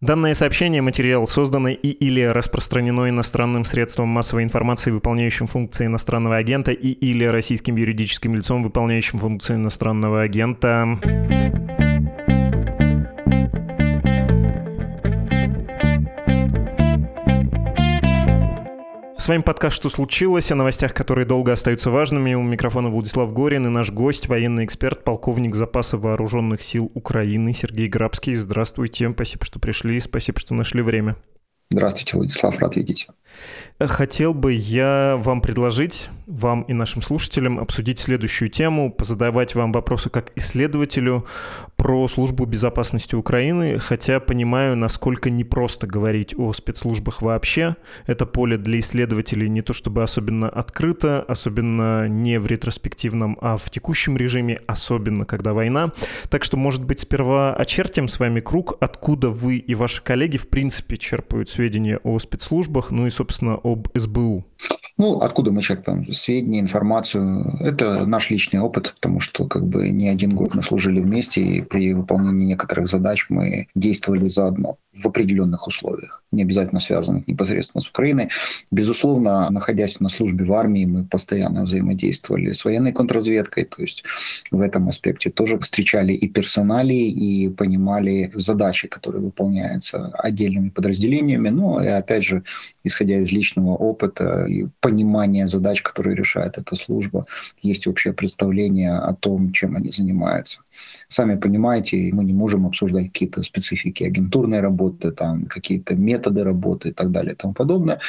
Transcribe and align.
Данное 0.00 0.32
сообщение, 0.32 0.80
материал, 0.80 1.26
созданный 1.26 1.74
и 1.74 1.90
или 1.90 2.22
распространено 2.22 3.10
иностранным 3.10 3.66
средством 3.66 4.08
массовой 4.08 4.44
информации, 4.44 4.90
выполняющим 4.90 5.46
функции 5.46 5.84
иностранного 5.84 6.38
агента, 6.38 6.72
и 6.72 6.88
или 6.88 7.24
российским 7.26 7.76
юридическим 7.76 8.34
лицом, 8.34 8.62
выполняющим 8.62 9.18
функции 9.18 9.56
иностранного 9.56 10.22
агента. 10.22 10.98
С 19.20 19.28
вами 19.28 19.42
подкаст 19.42 19.76
«Что 19.76 19.90
случилось?» 19.90 20.50
о 20.50 20.54
новостях, 20.54 20.94
которые 20.94 21.26
долго 21.26 21.52
остаются 21.52 21.90
важными. 21.90 22.32
У 22.32 22.42
микрофона 22.42 22.88
Владислав 22.88 23.30
Горин 23.34 23.66
и 23.66 23.68
наш 23.68 23.90
гость, 23.90 24.28
военный 24.28 24.64
эксперт, 24.64 25.04
полковник 25.04 25.54
запаса 25.54 25.98
вооруженных 25.98 26.62
сил 26.62 26.90
Украины 26.94 27.52
Сергей 27.52 27.86
Грабский. 27.86 28.32
Здравствуйте, 28.32 29.10
спасибо, 29.12 29.44
что 29.44 29.58
пришли, 29.58 30.00
спасибо, 30.00 30.40
что 30.40 30.54
нашли 30.54 30.80
время. 30.80 31.16
Здравствуйте, 31.70 32.16
Владислав, 32.16 32.58
рад 32.60 32.76
видеть. 32.76 33.08
Хотел 33.78 34.34
бы 34.34 34.52
я 34.52 35.16
вам 35.18 35.40
предложить, 35.40 36.10
вам 36.26 36.62
и 36.62 36.74
нашим 36.74 37.00
слушателям, 37.00 37.58
обсудить 37.58 37.98
следующую 37.98 38.50
тему, 38.50 38.92
позадавать 38.92 39.54
вам 39.54 39.72
вопросы 39.72 40.10
как 40.10 40.32
исследователю 40.36 41.26
про 41.76 42.06
службу 42.08 42.44
безопасности 42.44 43.14
Украины, 43.14 43.78
хотя 43.78 44.20
понимаю, 44.20 44.76
насколько 44.76 45.30
непросто 45.30 45.86
говорить 45.86 46.34
о 46.38 46.52
спецслужбах 46.52 47.22
вообще. 47.22 47.74
Это 48.06 48.26
поле 48.26 48.58
для 48.58 48.78
исследователей 48.80 49.48
не 49.48 49.62
то 49.62 49.72
чтобы 49.72 50.02
особенно 50.02 50.48
открыто, 50.50 51.22
особенно 51.22 52.06
не 52.06 52.38
в 52.38 52.46
ретроспективном, 52.46 53.38
а 53.40 53.56
в 53.56 53.70
текущем 53.70 54.18
режиме, 54.18 54.60
особенно 54.66 55.24
когда 55.24 55.54
война. 55.54 55.92
Так 56.28 56.44
что, 56.44 56.58
может 56.58 56.84
быть, 56.84 57.00
сперва 57.00 57.54
очертим 57.54 58.08
с 58.08 58.20
вами 58.20 58.40
круг, 58.40 58.76
откуда 58.80 59.30
вы 59.30 59.56
и 59.56 59.74
ваши 59.74 60.02
коллеги 60.02 60.36
в 60.36 60.48
принципе 60.48 60.98
черпают 60.98 61.48
сведения 61.48 61.98
о 62.02 62.18
спецслужбах, 62.18 62.90
ну 62.90 63.06
и, 63.06 63.10
собственно, 63.20 63.58
об 63.62 63.88
СБУ? 63.94 64.46
Ну, 64.96 65.18
откуда 65.20 65.50
мы 65.50 65.62
черпаем 65.62 66.10
сведения, 66.12 66.60
информацию? 66.60 67.56
Это 67.60 68.06
наш 68.06 68.30
личный 68.30 68.60
опыт, 68.60 68.94
потому 68.94 69.20
что 69.20 69.46
как 69.46 69.66
бы 69.66 69.90
не 69.90 70.08
один 70.08 70.34
год 70.34 70.54
мы 70.54 70.62
служили 70.62 71.00
вместе, 71.00 71.42
и 71.42 71.60
при 71.60 71.92
выполнении 71.92 72.46
некоторых 72.46 72.88
задач 72.88 73.26
мы 73.28 73.66
действовали 73.74 74.26
заодно 74.26 74.78
в 74.94 75.06
определенных 75.06 75.66
условиях, 75.66 76.22
не 76.32 76.42
обязательно 76.42 76.80
связанных 76.80 77.26
непосредственно 77.26 77.82
с 77.82 77.88
Украиной. 77.88 78.28
Безусловно, 78.70 79.48
находясь 79.50 80.00
на 80.00 80.08
службе 80.08 80.44
в 80.44 80.52
армии, 80.52 80.84
мы 80.84 81.04
постоянно 81.04 81.64
взаимодействовали 81.64 82.52
с 82.52 82.64
военной 82.64 82.92
контрразведкой, 82.92 83.64
то 83.64 83.82
есть 83.82 84.04
в 84.50 84.60
этом 84.60 84.88
аспекте 84.88 85.30
тоже 85.30 85.58
встречали 85.58 86.12
и 86.12 86.28
персонали, 86.28 86.94
и 86.94 87.48
понимали 87.48 88.30
задачи, 88.34 88.88
которые 88.88 89.22
выполняются 89.22 90.06
отдельными 90.18 90.68
подразделениями, 90.68 91.48
ну 91.48 91.80
и 91.82 91.86
опять 91.86 92.24
же, 92.24 92.42
исходя 92.84 93.18
из 93.18 93.32
личного 93.32 93.74
опыта 93.76 94.44
и 94.46 94.66
понимания 94.80 95.48
задач, 95.48 95.82
которые 95.82 96.16
решает 96.16 96.58
эта 96.58 96.76
служба, 96.76 97.26
есть 97.60 97.86
общее 97.86 98.12
представление 98.12 98.92
о 98.92 99.14
том, 99.14 99.52
чем 99.52 99.76
они 99.76 99.88
занимаются. 99.90 100.60
Сами 101.08 101.36
понимаете, 101.36 102.10
мы 102.12 102.24
не 102.24 102.32
можем 102.32 102.66
обсуждать 102.66 103.06
какие-то 103.06 103.42
специфики 103.42 104.04
агентурной 104.04 104.60
работы, 104.60 105.10
там, 105.10 105.46
какие-то 105.46 105.94
методы 105.94 106.19
работы 106.28 106.90
и 106.90 106.92
так 106.92 107.10
далее 107.10 107.32
и 107.32 107.36
тому 107.36 107.54
подобное. 107.54 108.00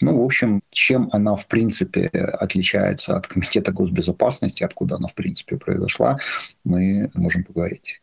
Ну, 0.00 0.20
в 0.20 0.24
общем, 0.24 0.60
чем 0.70 1.08
она, 1.12 1.34
в 1.34 1.46
принципе, 1.48 2.06
отличается 2.06 3.16
от 3.16 3.26
Комитета 3.26 3.72
госбезопасности, 3.72 4.64
откуда 4.64 4.96
она, 4.96 5.08
в 5.08 5.14
принципе, 5.14 5.56
произошла, 5.56 6.18
мы 6.64 7.10
можем 7.14 7.44
поговорить. 7.44 8.00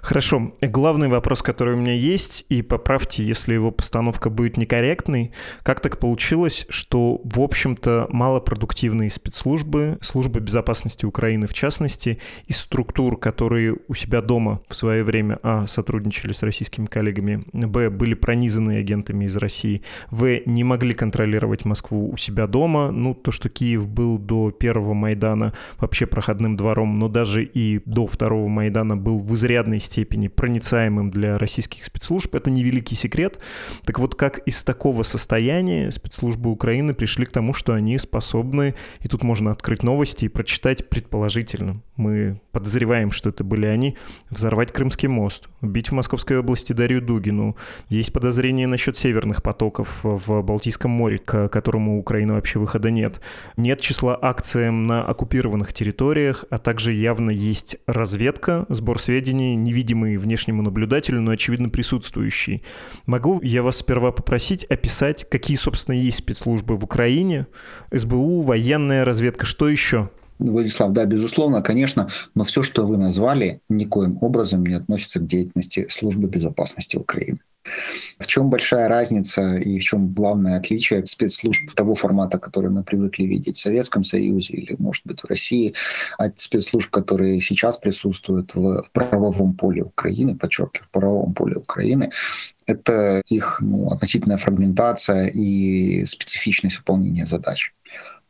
Хорошо. 0.00 0.52
Главный 0.60 1.08
вопрос, 1.08 1.42
который 1.42 1.74
у 1.74 1.76
меня 1.76 1.94
есть, 1.94 2.44
и 2.48 2.62
поправьте, 2.62 3.24
если 3.24 3.54
его 3.54 3.70
постановка 3.70 4.30
будет 4.30 4.56
некорректной, 4.56 5.32
как 5.62 5.80
так 5.80 5.98
получилось, 5.98 6.66
что, 6.68 7.20
в 7.24 7.40
общем-то, 7.40 8.06
малопродуктивные 8.10 9.10
спецслужбы, 9.10 9.98
службы 10.00 10.40
безопасности 10.40 11.04
Украины 11.04 11.46
в 11.46 11.54
частности, 11.54 12.18
из 12.46 12.58
структур, 12.58 13.18
которые 13.18 13.76
у 13.88 13.94
себя 13.94 14.22
дома 14.22 14.60
в 14.68 14.76
свое 14.76 15.02
время, 15.02 15.38
а, 15.42 15.66
сотрудничали 15.66 16.32
с 16.32 16.42
российскими 16.42 16.86
коллегами, 16.86 17.42
б, 17.52 17.90
были 17.90 18.14
пронизаны 18.14 18.78
агентами 18.78 19.24
из 19.24 19.36
России, 19.36 19.82
в, 20.10 20.40
не 20.46 20.64
могли 20.64 20.94
контролировать 20.94 21.64
Москву 21.64 22.10
у 22.10 22.16
себя 22.16 22.46
дома, 22.46 22.90
ну, 22.90 23.14
то, 23.14 23.30
что 23.30 23.48
Киев 23.48 23.88
был 23.88 24.18
до 24.18 24.50
первого 24.50 24.94
Майдана 24.94 25.52
вообще 25.78 26.06
проходным 26.06 26.56
двором, 26.56 26.98
но 26.98 27.08
даже 27.08 27.42
и 27.42 27.80
до 27.84 28.06
второго 28.06 28.48
Майдана 28.48 28.96
был 28.96 29.18
в 29.18 29.34
изрядной 29.34 29.63
изрядной 29.64 29.80
степени 29.80 30.28
проницаемым 30.28 31.10
для 31.10 31.38
российских 31.38 31.84
спецслужб. 31.84 32.34
Это 32.34 32.50
невеликий 32.50 32.96
секрет. 32.96 33.40
Так 33.84 33.98
вот, 33.98 34.14
как 34.14 34.38
из 34.38 34.62
такого 34.62 35.02
состояния 35.02 35.90
спецслужбы 35.90 36.50
Украины 36.50 36.94
пришли 36.94 37.24
к 37.24 37.32
тому, 37.32 37.54
что 37.54 37.72
они 37.72 37.96
способны, 37.98 38.74
и 39.00 39.08
тут 39.08 39.22
можно 39.22 39.50
открыть 39.50 39.82
новости 39.82 40.26
и 40.26 40.28
прочитать 40.28 40.88
предположительно. 40.88 41.82
Мы 41.96 42.40
подозреваем, 42.52 43.10
что 43.10 43.30
это 43.30 43.44
были 43.44 43.66
они, 43.66 43.96
взорвать 44.30 44.72
Крымский 44.72 45.08
мост, 45.08 45.48
убить 45.60 45.90
в 45.90 45.92
Московской 45.92 46.38
области 46.38 46.72
Дарью 46.72 47.00
Дугину. 47.00 47.56
Есть 47.88 48.12
подозрения 48.12 48.66
насчет 48.66 48.96
северных 48.96 49.42
потоков 49.42 50.00
в 50.02 50.42
Балтийском 50.42 50.90
море, 50.90 51.18
к 51.18 51.48
которому 51.48 51.96
у 51.96 52.00
Украины 52.00 52.34
вообще 52.34 52.58
выхода 52.58 52.90
нет. 52.90 53.20
Нет 53.56 53.80
числа 53.80 54.18
акциям 54.20 54.86
на 54.86 55.04
оккупированных 55.04 55.72
территориях, 55.72 56.44
а 56.50 56.58
также 56.58 56.92
явно 56.92 57.30
есть 57.30 57.76
разведка, 57.86 58.66
сбор 58.68 59.00
сведений, 59.00 59.53
невидимый 59.56 60.16
внешнему 60.16 60.62
наблюдателю, 60.62 61.20
но 61.20 61.32
очевидно 61.32 61.68
присутствующий. 61.68 62.62
Могу 63.06 63.40
я 63.42 63.62
вас 63.62 63.76
сперва 63.78 64.12
попросить 64.12 64.64
описать, 64.64 65.28
какие, 65.28 65.56
собственно, 65.56 65.94
есть 65.94 66.18
спецслужбы 66.18 66.76
в 66.76 66.84
Украине, 66.84 67.46
СБУ, 67.92 68.42
военная 68.42 69.04
разведка, 69.04 69.46
что 69.46 69.68
еще? 69.68 70.10
Владислав, 70.38 70.92
да, 70.92 71.04
безусловно, 71.04 71.62
конечно, 71.62 72.08
но 72.34 72.44
все, 72.44 72.62
что 72.62 72.84
вы 72.86 72.96
назвали, 72.96 73.60
никоим 73.68 74.18
образом 74.20 74.66
не 74.66 74.74
относится 74.74 75.20
к 75.20 75.26
деятельности 75.26 75.86
службы 75.88 76.28
безопасности 76.28 76.96
Украины. 76.96 77.38
В 78.18 78.26
чем 78.26 78.50
большая 78.50 78.88
разница 78.88 79.56
и 79.56 79.78
в 79.78 79.82
чем 79.82 80.12
главное 80.12 80.58
отличие 80.58 81.04
спецслужб 81.06 81.74
того 81.74 81.94
формата, 81.94 82.38
который 82.38 82.70
мы 82.70 82.84
привыкли 82.84 83.24
видеть 83.24 83.56
в 83.56 83.60
Советском 83.60 84.04
Союзе 84.04 84.54
или, 84.54 84.76
может 84.78 85.06
быть, 85.06 85.20
в 85.22 85.26
России, 85.26 85.74
от 86.18 86.38
спецслужб, 86.40 86.90
которые 86.90 87.40
сейчас 87.40 87.78
присутствуют 87.78 88.54
в 88.54 88.82
правовом 88.92 89.54
поле 89.54 89.82
Украины, 89.82 90.36
подчеркиваю, 90.36 90.86
в 90.86 90.90
правовом 90.90 91.34
поле 91.34 91.56
Украины, 91.56 92.10
это 92.66 93.22
их 93.28 93.58
ну, 93.60 93.90
относительная 93.90 94.38
фрагментация 94.38 95.26
и 95.26 96.04
специфичность 96.06 96.78
выполнения 96.78 97.26
задач 97.26 97.72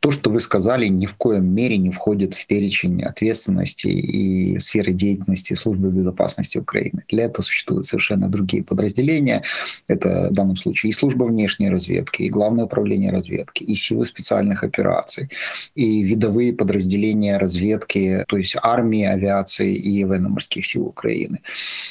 то, 0.05 0.11
что 0.11 0.29
вы 0.29 0.39
сказали, 0.39 0.85
ни 0.85 1.07
в 1.07 1.15
коем 1.15 1.47
мере 1.47 1.79
не 1.79 1.89
входит 1.89 2.35
в 2.35 2.45
перечень 2.45 3.01
ответственности 3.01 3.87
и 3.87 4.59
сферы 4.59 4.93
деятельности 4.93 5.55
Службы 5.55 5.89
безопасности 5.89 6.59
Украины. 6.59 7.03
Для 7.09 7.23
этого 7.23 7.43
существуют 7.43 7.87
совершенно 7.87 8.29
другие 8.29 8.63
подразделения. 8.63 9.41
Это 9.87 10.27
в 10.29 10.33
данном 10.33 10.57
случае 10.57 10.91
и 10.91 10.93
служба 10.93 11.23
внешней 11.23 11.71
разведки, 11.71 12.21
и 12.21 12.29
Главное 12.29 12.65
управление 12.65 13.11
разведки, 13.11 13.63
и 13.63 13.73
силы 13.73 14.05
специальных 14.05 14.63
операций, 14.63 15.31
и 15.73 16.03
видовые 16.03 16.53
подразделения 16.53 17.37
разведки, 17.37 18.25
то 18.27 18.37
есть 18.37 18.55
армии, 18.61 19.05
авиации 19.05 19.73
и 19.73 20.05
военно-морских 20.05 20.67
сил 20.67 20.85
Украины. 20.85 21.39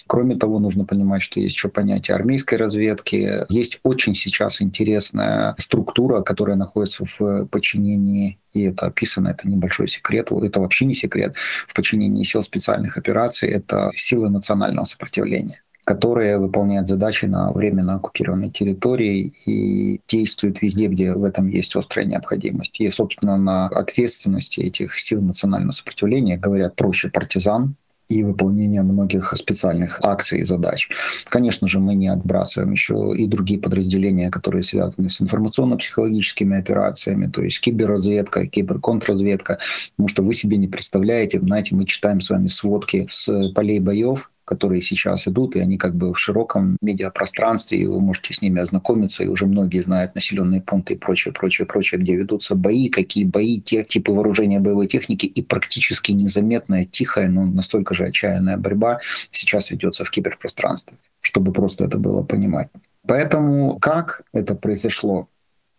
Кроме 0.06 0.36
того, 0.36 0.60
нужно 0.60 0.84
понимать, 0.84 1.22
что 1.22 1.40
есть 1.40 1.56
еще 1.56 1.68
понятие 1.68 2.14
армейской 2.14 2.58
разведки. 2.58 3.44
Есть 3.48 3.80
очень 3.82 4.14
сейчас 4.14 4.62
интересная 4.62 5.56
структура, 5.58 6.20
которая 6.20 6.56
находится 6.56 7.04
в 7.18 7.46
подчинении 7.46 8.03
подчинении, 8.04 8.38
и 8.52 8.62
это 8.62 8.86
описано, 8.86 9.28
это 9.28 9.48
небольшой 9.48 9.88
секрет, 9.88 10.30
это 10.30 10.60
вообще 10.60 10.84
не 10.84 10.94
секрет, 10.94 11.34
в 11.66 11.74
подчинении 11.74 12.24
сил 12.24 12.42
специальных 12.42 12.96
операций 12.96 13.48
это 13.48 13.90
силы 13.94 14.30
национального 14.30 14.84
сопротивления 14.84 15.60
которые 15.86 16.38
выполняют 16.38 16.88
задачи 16.88 17.26
на 17.26 17.52
временно 17.52 17.96
оккупированной 17.96 18.48
территории 18.48 19.34
и 19.44 20.00
действуют 20.08 20.62
везде, 20.62 20.86
где 20.86 21.12
в 21.12 21.22
этом 21.24 21.46
есть 21.48 21.76
острая 21.76 22.06
необходимость. 22.06 22.80
И, 22.80 22.90
собственно, 22.90 23.36
на 23.36 23.66
ответственности 23.66 24.60
этих 24.60 24.98
сил 24.98 25.20
национального 25.20 25.72
сопротивления 25.72 26.38
говорят 26.38 26.74
проще 26.74 27.10
партизан, 27.10 27.76
и 28.08 28.22
выполнения 28.22 28.82
многих 28.82 29.32
специальных 29.36 30.00
акций 30.02 30.40
и 30.40 30.44
задач. 30.44 30.88
Конечно 31.28 31.68
же, 31.68 31.80
мы 31.80 31.94
не 31.94 32.08
отбрасываем 32.08 32.72
еще 32.72 33.14
и 33.16 33.26
другие 33.26 33.58
подразделения, 33.60 34.30
которые 34.30 34.62
связаны 34.62 35.08
с 35.08 35.20
информационно-психологическими 35.20 36.58
операциями, 36.58 37.26
то 37.26 37.42
есть 37.42 37.60
киберразведка, 37.60 38.46
киберконтрразведка, 38.46 39.58
потому 39.96 40.08
что 40.08 40.22
вы 40.22 40.34
себе 40.34 40.56
не 40.58 40.68
представляете, 40.68 41.40
знаете, 41.40 41.74
мы 41.74 41.86
читаем 41.86 42.20
с 42.20 42.30
вами 42.30 42.48
сводки 42.48 43.06
с 43.10 43.50
полей 43.52 43.80
боев, 43.80 44.30
которые 44.44 44.82
сейчас 44.82 45.26
идут, 45.26 45.56
и 45.56 45.60
они 45.60 45.78
как 45.78 45.94
бы 45.94 46.12
в 46.12 46.18
широком 46.18 46.76
медиапространстве, 46.82 47.78
и 47.78 47.86
вы 47.86 48.00
можете 48.00 48.34
с 48.34 48.42
ними 48.42 48.60
ознакомиться, 48.60 49.24
и 49.24 49.28
уже 49.28 49.46
многие 49.46 49.82
знают 49.82 50.14
населенные 50.14 50.60
пункты 50.60 50.94
и 50.94 50.98
прочее, 50.98 51.32
прочее, 51.32 51.66
прочее, 51.66 52.00
где 52.00 52.16
ведутся 52.16 52.54
бои, 52.54 52.88
какие 52.88 53.24
бои, 53.24 53.60
те 53.60 53.84
типы 53.84 54.12
вооружения 54.12 54.60
боевой 54.60 54.86
техники, 54.86 55.26
и 55.26 55.42
практически 55.42 56.12
незаметная, 56.12 56.84
тихая, 56.84 57.28
но 57.28 57.44
настолько 57.46 57.94
же 57.94 58.04
отчаянная 58.04 58.56
борьба 58.56 59.00
сейчас 59.30 59.70
ведется 59.70 60.04
в 60.04 60.10
киберпространстве. 60.10 60.96
чтобы 61.20 61.52
просто 61.52 61.84
это 61.84 61.98
было 61.98 62.22
понимать. 62.22 62.68
Поэтому 63.06 63.78
как 63.78 64.22
это 64.32 64.54
произошло? 64.54 65.28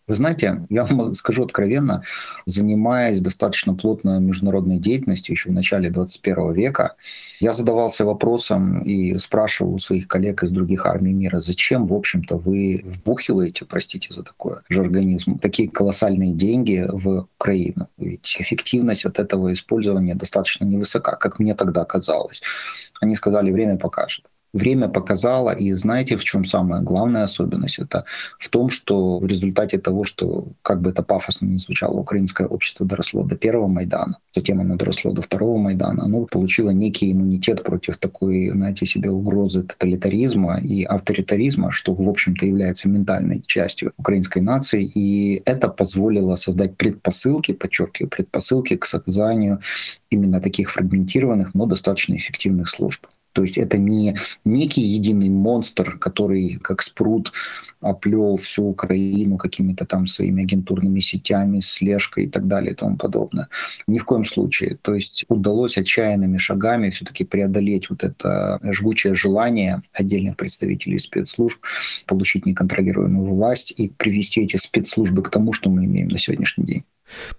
Вы 0.08 0.16
знаете, 0.16 0.66
я 0.70 0.86
вам 0.86 1.14
скажу 1.16 1.44
откровенно, 1.44 2.04
занимаясь 2.46 3.22
достаточно 3.22 3.74
плотно 3.74 4.20
международной 4.20 4.78
деятельностью 4.78 5.34
еще 5.34 5.50
в 5.50 5.54
начале 5.54 5.90
21 5.90 6.54
века, 6.54 6.96
я 7.40 7.54
задавался 7.54 8.06
вопросом 8.06 8.84
и 8.84 9.18
спрашивал 9.18 9.74
у 9.74 9.80
своих 9.80 10.08
коллег 10.08 10.44
из 10.44 10.52
других 10.52 10.86
армий 10.86 11.14
мира, 11.14 11.40
зачем, 11.40 11.88
в 11.88 11.94
общем-то, 11.94 12.38
вы 12.38 12.84
вбухиваете, 12.86 13.66
простите 13.66 14.14
за 14.14 14.24
такое 14.24 14.62
же 14.70 14.82
организм, 14.82 15.40
такие 15.40 15.70
колоссальные 15.70 16.34
деньги 16.34 16.86
в 16.88 17.28
Украину. 17.38 17.88
Ведь 17.98 18.38
эффективность 18.40 19.06
от 19.06 19.20
этого 19.20 19.54
использования 19.54 20.16
достаточно 20.16 20.66
невысока, 20.66 21.16
как 21.16 21.40
мне 21.40 21.56
тогда 21.56 21.84
казалось. 21.84 22.42
Они 23.02 23.16
сказали, 23.16 23.52
время 23.52 23.78
покажет 23.78 24.26
время 24.56 24.88
показало, 24.88 25.52
и 25.52 25.74
знаете, 25.74 26.16
в 26.16 26.24
чем 26.24 26.46
самая 26.46 26.82
главная 26.82 27.24
особенность? 27.24 27.80
Это 27.80 28.06
в 28.40 28.50
том, 28.50 28.70
что 28.70 29.20
в 29.20 29.26
результате 29.26 29.78
того, 29.78 30.04
что, 30.04 30.48
как 30.62 30.82
бы 30.82 30.90
это 30.90 31.04
пафосно 31.04 31.46
не 31.46 31.58
звучало, 31.58 32.00
украинское 32.00 32.48
общество 32.48 32.86
доросло 32.86 33.24
до 33.24 33.36
первого 33.36 33.68
Майдана, 33.68 34.18
затем 34.34 34.62
оно 34.62 34.76
доросло 34.76 35.12
до 35.12 35.22
второго 35.22 35.58
Майдана, 35.58 36.06
оно 36.06 36.26
получило 36.26 36.70
некий 36.70 37.12
иммунитет 37.12 37.64
против 37.64 37.98
такой, 37.98 38.50
знаете, 38.50 38.86
себе 38.86 39.10
угрозы 39.10 39.64
тоталитаризма 39.64 40.60
и 40.60 40.84
авторитаризма, 40.84 41.72
что, 41.72 41.94
в 41.94 42.10
общем-то, 42.10 42.46
является 42.46 42.88
ментальной 42.90 43.44
частью 43.46 43.92
украинской 43.98 44.40
нации, 44.40 44.84
и 44.84 45.42
это 45.46 45.68
позволило 45.68 46.38
создать 46.38 46.78
предпосылки, 46.78 47.52
подчеркиваю, 47.52 48.10
предпосылки 48.10 48.78
к 48.78 48.86
созданию 48.86 49.60
именно 50.10 50.40
таких 50.40 50.72
фрагментированных, 50.72 51.54
но 51.54 51.66
достаточно 51.66 52.16
эффективных 52.16 52.70
служб. 52.70 53.06
То 53.36 53.44
есть 53.44 53.58
это 53.58 53.78
не 53.78 54.16
некий 54.46 54.82
единый 54.82 55.30
монстр, 55.30 55.98
который 56.00 56.58
как 56.64 56.82
спрут 56.82 57.34
оплел 57.82 58.38
всю 58.38 58.64
Украину 58.64 59.38
какими-то 59.38 59.86
там 59.86 60.08
своими 60.08 60.44
агентурными 60.44 61.02
сетями, 61.02 61.60
слежкой 61.60 62.26
и 62.26 62.30
так 62.30 62.48
далее 62.48 62.72
и 62.72 62.76
тому 62.76 62.96
подобное. 62.96 63.50
Ни 63.88 64.00
в 64.00 64.06
коем 64.06 64.24
случае. 64.24 64.78
То 64.82 64.96
есть 64.96 65.26
удалось 65.28 65.78
отчаянными 65.78 66.38
шагами 66.38 66.90
все-таки 66.92 67.26
преодолеть 67.26 67.90
вот 67.90 68.06
это 68.06 68.60
жгучее 68.64 69.16
желание 69.16 69.82
отдельных 69.92 70.38
представителей 70.38 70.98
спецслужб 70.98 71.62
получить 72.06 72.46
неконтролируемую 72.46 73.36
власть 73.36 73.74
и 73.76 73.90
привести 73.90 74.42
эти 74.44 74.56
спецслужбы 74.56 75.22
к 75.24 75.30
тому, 75.30 75.52
что 75.52 75.70
мы 75.70 75.84
имеем 75.84 76.08
на 76.08 76.18
сегодняшний 76.18 76.66
день. 76.66 76.86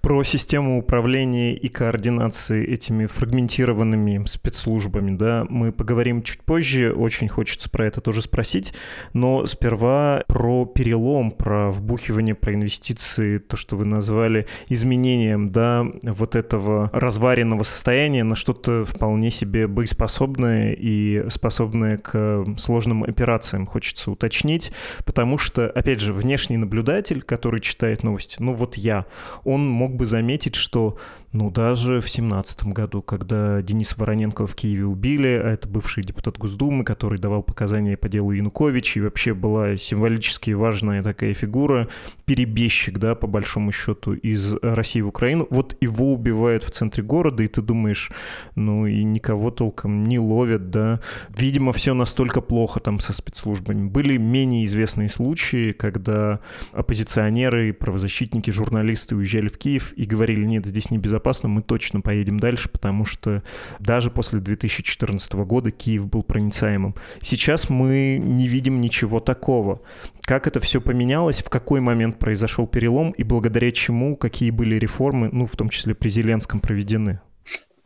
Про 0.01 0.23
систему 0.23 0.79
управления 0.79 1.55
и 1.55 1.69
координации 1.69 2.65
этими 2.65 3.07
фрагментированными 3.07 4.25
спецслужбами, 4.27 5.17
да, 5.17 5.45
мы 5.49 5.73
поговорим 5.73 6.23
чуть 6.23 6.43
позже, 6.43 6.93
очень 6.93 7.29
хочется 7.29 7.69
про 7.69 7.87
это 7.87 8.01
тоже 8.01 8.23
спросить, 8.23 8.75
но 9.13 9.45
сперва 9.47 10.23
про 10.29 10.67
перелом, 10.67 11.33
про 11.33 11.71
вбухивание, 11.73 12.35
про 12.35 12.55
инвестиции, 12.55 13.39
то, 13.39 13.57
что 13.57 13.77
вы 13.77 13.85
назвали 13.85 14.47
изменением, 14.69 15.51
да, 15.51 15.85
вот 16.03 16.37
этого 16.37 16.91
разваренного 16.93 17.65
состояния 17.65 18.23
на 18.23 18.37
что-то 18.37 18.85
вполне 18.85 19.31
себе 19.31 19.67
боеспособное 19.67 20.73
и 20.73 21.29
способное 21.29 21.99
к 21.99 22.45
сложным 22.57 23.03
операциям, 23.03 23.67
хочется 23.67 24.13
уточнить, 24.13 24.71
потому 25.05 25.39
что, 25.39 25.69
опять 25.69 26.01
же, 26.01 26.13
внешний 26.13 26.57
наблюдатель, 26.57 27.23
который 27.23 27.61
читает 27.61 28.05
новости, 28.05 28.37
ну 28.39 28.55
вот 28.55 28.77
я, 28.77 29.07
он 29.45 29.56
он 29.57 29.69
мог 29.69 29.97
бы 29.97 30.07
заметить, 30.07 30.55
что 30.55 30.99
ну, 31.33 31.51
даже 31.51 32.01
в 32.01 32.09
семнадцатом 32.09 32.73
году, 32.73 33.03
когда 33.03 33.61
Денис 33.61 33.97
Вороненко 33.97 34.47
в 34.47 34.55
Киеве 34.55 34.87
убили, 34.87 35.29
а 35.29 35.53
это 35.53 35.69
бывший 35.69 36.03
депутат 36.03 36.39
Госдумы, 36.39 36.85
который 36.85 37.19
давал 37.19 37.43
показания 37.43 37.97
по 37.97 38.09
делу 38.09 38.33
Янукович, 38.33 38.97
и 38.97 39.01
вообще 39.01 39.35
была 39.35 39.77
символически 39.77 40.53
важная 40.53 41.03
такая 41.03 41.35
фигура, 41.35 41.89
перебежчик, 42.25 42.99
да, 42.99 43.15
по 43.15 43.27
большому 43.27 43.73
счету, 43.73 44.15
из 44.15 44.55
России 44.63 45.01
в 45.01 45.09
Украину, 45.09 45.47
вот 45.51 45.77
его 45.81 46.15
убивают 46.15 46.63
в 46.63 46.71
центре 46.71 47.03
города, 47.03 47.43
и 47.43 47.49
ты 47.49 47.61
думаешь, 47.61 48.11
ну, 48.55 48.87
и 48.87 49.03
никого 49.05 49.51
толком 49.51 50.05
не 50.05 50.19
ловят, 50.19 50.71
да. 50.71 51.01
Видимо, 51.37 51.73
все 51.73 51.93
настолько 51.93 52.41
плохо 52.41 52.81
там 52.81 53.01
со 53.01 53.13
спецслужбами. 53.13 53.89
Были 53.89 54.17
менее 54.17 54.65
известные 54.65 55.09
случаи, 55.09 55.73
когда 55.73 56.41
оппозиционеры, 56.73 57.73
правозащитники, 57.73 58.51
журналисты 58.51 59.17
уезжали 59.17 59.46
приезжали 59.47 59.49
в 59.49 59.59
Киев 59.59 59.93
и 59.97 60.05
говорили, 60.05 60.45
нет, 60.45 60.67
здесь 60.67 60.91
небезопасно, 60.91 61.49
мы 61.49 61.63
точно 61.63 62.01
поедем 62.01 62.39
дальше, 62.39 62.69
потому 62.69 63.05
что 63.05 63.43
даже 63.79 64.11
после 64.11 64.41
2014 64.41 65.33
года 65.35 65.71
Киев 65.71 66.09
был 66.09 66.23
проницаемым. 66.23 66.95
Сейчас 67.21 67.69
мы 67.71 68.21
не 68.23 68.49
видим 68.49 68.81
ничего 68.81 69.21
такого. 69.21 69.81
Как 70.23 70.47
это 70.47 70.61
все 70.61 70.81
поменялось, 70.81 71.43
в 71.43 71.49
какой 71.49 71.81
момент 71.81 72.19
произошел 72.19 72.67
перелом 72.67 73.13
и 73.13 73.23
благодаря 73.23 73.71
чему, 73.71 74.17
какие 74.17 74.51
были 74.51 74.77
реформы, 74.77 75.29
ну, 75.33 75.47
в 75.47 75.57
том 75.57 75.69
числе 75.69 75.95
при 75.95 76.09
Зеленском, 76.09 76.61
проведены? 76.61 77.21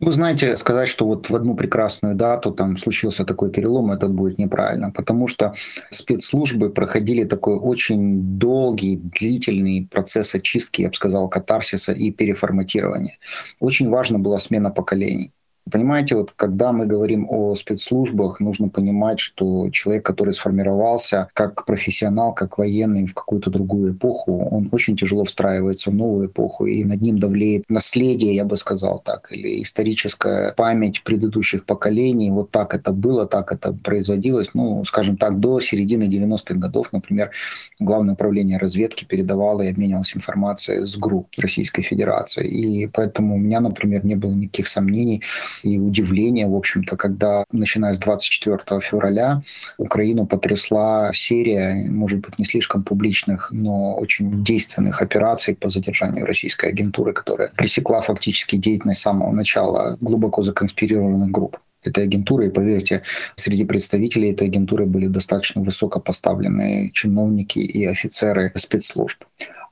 Вы 0.01 0.13
знаете, 0.13 0.57
сказать, 0.57 0.89
что 0.89 1.05
вот 1.05 1.29
в 1.29 1.35
одну 1.37 1.55
прекрасную 1.55 2.15
дату 2.15 2.53
там 2.53 2.79
случился 2.79 3.27
такой 3.27 3.51
перелом, 3.51 3.93
это 3.93 4.09
будет 4.09 4.39
неправильно, 4.39 4.91
потому 4.91 5.29
что 5.29 5.53
спецслужбы 5.91 6.71
проходили 6.71 7.25
такой 7.25 7.57
очень 7.57 8.39
долгий, 8.39 8.97
длительный 8.97 9.87
процесс 9.91 10.35
очистки, 10.35 10.83
я 10.83 10.89
бы 10.89 10.95
сказал, 10.95 11.29
катарсиса 11.29 11.93
и 11.93 12.11
переформатирования. 12.11 13.19
Очень 13.61 13.91
важна 13.91 14.19
была 14.19 14.39
смена 14.39 14.71
поколений. 14.71 15.33
Понимаете, 15.71 16.17
вот 16.17 16.33
когда 16.37 16.73
мы 16.73 16.87
говорим 16.87 17.27
о 17.29 17.55
спецслужбах, 17.55 18.41
нужно 18.41 18.69
понимать, 18.69 19.21
что 19.21 19.71
человек, 19.71 20.05
который 20.05 20.35
сформировался 20.35 21.29
как 21.35 21.65
профессионал, 21.65 22.35
как 22.35 22.59
военный 22.59 23.07
в 23.07 23.15
какую-то 23.15 23.51
другую 23.51 23.95
эпоху, 23.95 24.49
он 24.51 24.69
очень 24.73 24.97
тяжело 24.97 25.25
встраивается 25.25 25.91
в 25.91 25.95
новую 25.95 26.29
эпоху, 26.29 26.67
и 26.67 26.85
над 26.85 27.01
ним 27.01 27.19
давлеет 27.19 27.65
наследие, 27.69 28.35
я 28.35 28.45
бы 28.45 28.57
сказал 28.57 29.01
так, 29.05 29.33
или 29.33 29.63
историческая 29.63 30.53
память 30.57 31.03
предыдущих 31.05 31.65
поколений. 31.65 32.31
Вот 32.31 32.51
так 32.51 32.75
это 32.75 32.93
было, 32.93 33.27
так 33.27 33.53
это 33.53 33.73
производилось. 33.73 34.51
Ну, 34.55 34.85
скажем 34.85 35.17
так, 35.17 35.41
до 35.41 35.61
середины 35.61 36.05
90-х 36.05 36.55
годов, 36.55 36.93
например, 36.93 37.31
Главное 37.79 38.15
управление 38.15 38.59
разведки 38.59 39.05
передавало 39.05 39.63
и 39.63 39.71
обменивалось 39.71 40.15
информацией 40.15 40.85
с 40.85 40.97
ГРУ 40.99 41.27
Российской 41.39 41.81
Федерации. 41.81 42.47
И 42.47 42.87
поэтому 42.87 43.37
у 43.37 43.39
меня, 43.39 43.61
например, 43.61 44.05
не 44.05 44.17
было 44.17 44.33
никаких 44.33 44.69
сомнений, 44.69 45.23
и 45.63 45.79
удивление, 45.79 46.47
в 46.47 46.55
общем-то, 46.55 46.97
когда, 46.97 47.45
начиная 47.53 47.95
с 47.95 47.99
24 47.99 48.81
февраля, 48.81 49.43
Украину 49.79 50.27
потрясла 50.27 51.11
серия, 51.15 51.87
может 51.89 52.21
быть, 52.21 52.39
не 52.39 52.45
слишком 52.45 52.83
публичных, 52.83 53.51
но 53.53 53.95
очень 53.95 54.45
действенных 54.45 55.03
операций 55.03 55.55
по 55.55 55.71
задержанию 55.71 56.27
российской 56.27 56.71
агентуры, 56.71 57.13
которая 57.13 57.51
пресекла 57.57 58.01
фактически 58.01 58.57
деятельность 58.57 59.01
с 59.01 59.05
самого 59.05 59.33
начала 59.33 59.97
глубоко 60.01 60.43
законспирированных 60.43 61.31
групп 61.31 61.59
этой 61.83 62.05
агентуры. 62.05 62.47
И 62.47 62.51
поверьте, 62.51 63.03
среди 63.37 63.65
представителей 63.65 64.33
этой 64.33 64.49
агентуры 64.49 64.87
были 64.87 65.07
достаточно 65.07 65.63
высокопоставленные 65.63 66.91
чиновники 66.91 67.59
и 67.59 67.85
офицеры 67.85 68.53
спецслужб. 68.57 69.25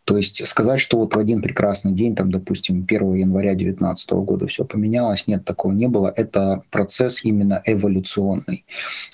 То 0.09 0.17
есть 0.17 0.47
сказать, 0.47 0.81
что 0.81 0.97
вот 0.97 1.15
в 1.15 1.19
один 1.19 1.43
прекрасный 1.43 1.93
день, 1.93 2.17
там, 2.17 2.33
допустим, 2.33 2.87
1 2.88 3.12
января 3.12 3.50
2019 3.50 4.11
года 4.12 4.47
все 4.47 4.65
поменялось, 4.65 5.27
нет, 5.27 5.45
такого 5.45 5.73
не 5.73 5.87
было. 5.87 6.11
Это 6.17 6.62
процесс 6.71 7.23
именно 7.27 7.61
эволюционный. 7.67 8.65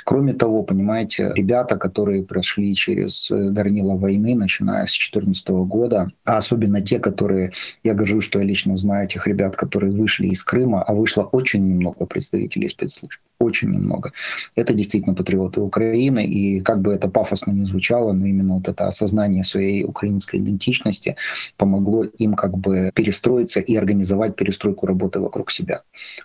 Кроме 0.04 0.34
того, 0.34 0.62
понимаете, 0.62 1.32
ребята, 1.34 1.78
которые 1.78 2.22
прошли 2.22 2.76
через 2.76 3.28
э, 3.28 3.50
горнило 3.50 3.96
войны, 3.96 4.36
начиная 4.36 4.86
с 4.86 4.90
2014 4.90 5.48
года, 5.66 6.12
а 6.24 6.36
особенно 6.36 6.80
те, 6.80 7.00
которые, 7.00 7.50
я 7.82 7.94
говорю, 7.94 8.20
что 8.20 8.38
я 8.38 8.44
лично 8.44 8.76
знаю 8.76 9.06
этих 9.06 9.26
ребят, 9.26 9.56
которые 9.56 9.90
вышли 9.90 10.28
из 10.28 10.44
Крыма, 10.44 10.84
а 10.84 10.94
вышло 10.94 11.24
очень 11.24 11.68
немного 11.68 12.06
представителей 12.06 12.68
спецслужб 12.68 13.20
очень 13.44 13.70
немного. 13.70 14.12
Это 14.56 14.74
действительно 14.74 15.14
патриоты 15.14 15.60
Украины, 15.60 16.24
и 16.24 16.60
как 16.60 16.80
бы 16.80 16.92
это 16.92 17.08
пафосно 17.08 17.52
не 17.52 17.66
звучало, 17.66 18.12
но 18.12 18.26
именно 18.26 18.54
вот 18.54 18.68
это 18.68 18.86
осознание 18.86 19.44
своей 19.44 19.84
украинской 19.84 20.36
идентичности 20.36 21.16
помогло 21.56 22.04
им 22.04 22.34
как 22.34 22.56
бы 22.56 22.90
перестроиться 22.94 23.60
и 23.60 23.76
организовать 23.76 24.36
перестройку 24.36 24.86
работы 24.86 25.20
вокруг 25.20 25.50
себя. 25.50 25.82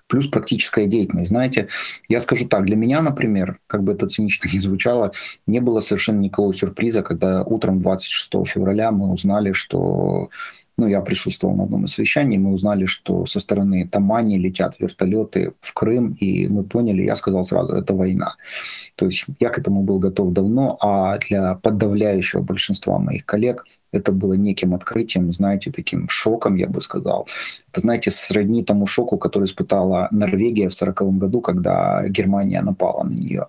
Плюс 0.08 0.28
практическая 0.28 0.88
деятельность. 0.88 1.30
Знаете, 1.30 1.68
я 2.08 2.22
скажу 2.22 2.48
так, 2.48 2.66
для 2.66 2.76
меня, 2.76 3.02
например, 3.02 3.60
как 3.68 3.84
бы 3.84 3.94
это 3.94 4.08
цинично 4.08 4.50
не 4.52 4.60
звучало, 4.60 5.12
не 5.48 5.60
было 5.60 5.82
совершенно 5.82 6.20
никакого 6.20 6.54
сюрприза, 6.54 7.04
когда 7.04 7.44
утром 7.44 7.82
26 7.82 8.48
февраля 8.48 8.92
мы 8.92 9.12
узнали, 9.12 9.52
что 9.52 10.30
ну, 10.80 10.88
я 10.88 11.02
присутствовал 11.02 11.56
на 11.56 11.64
одном 11.64 11.86
из 11.86 11.94
совещаний, 11.94 12.38
мы 12.38 12.54
узнали, 12.54 12.86
что 12.86 13.26
со 13.26 13.40
стороны 13.40 13.88
Тамани 13.88 14.38
летят 14.38 14.80
вертолеты 14.80 15.54
в 15.62 15.74
Крым, 15.74 16.16
и 16.20 16.48
мы 16.48 16.64
поняли, 16.64 17.04
я 17.04 17.16
сказал 17.16 17.46
сразу, 17.46 17.76
это 17.76 17.94
война. 17.94 18.36
То 18.96 19.06
есть 19.06 19.26
я 19.40 19.50
к 19.50 19.60
этому 19.60 19.84
был 19.84 20.00
готов 20.00 20.34
давно, 20.34 20.78
а 20.82 21.18
для 21.18 21.56
подавляющего 21.56 22.42
большинства 22.42 22.98
моих 23.00 23.26
коллег 23.26 23.66
Это 23.92 24.12
было 24.12 24.34
неким 24.34 24.74
открытием, 24.74 25.34
знаете, 25.34 25.72
таким 25.72 26.08
шоком, 26.10 26.56
я 26.56 26.68
бы 26.68 26.82
сказал. 26.82 27.28
Это, 27.72 27.82
знаете, 27.82 28.12
сродни 28.12 28.64
тому 28.64 28.88
шоку, 28.88 29.18
который 29.18 29.46
испытала 29.46 30.08
Норвегия 30.12 30.70
в 30.70 30.76
1940 30.76 31.18
году, 31.18 31.42
когда 31.42 32.08
Германия 32.08 32.62
напала 32.62 33.04
на 33.04 33.14
нее. 33.14 33.48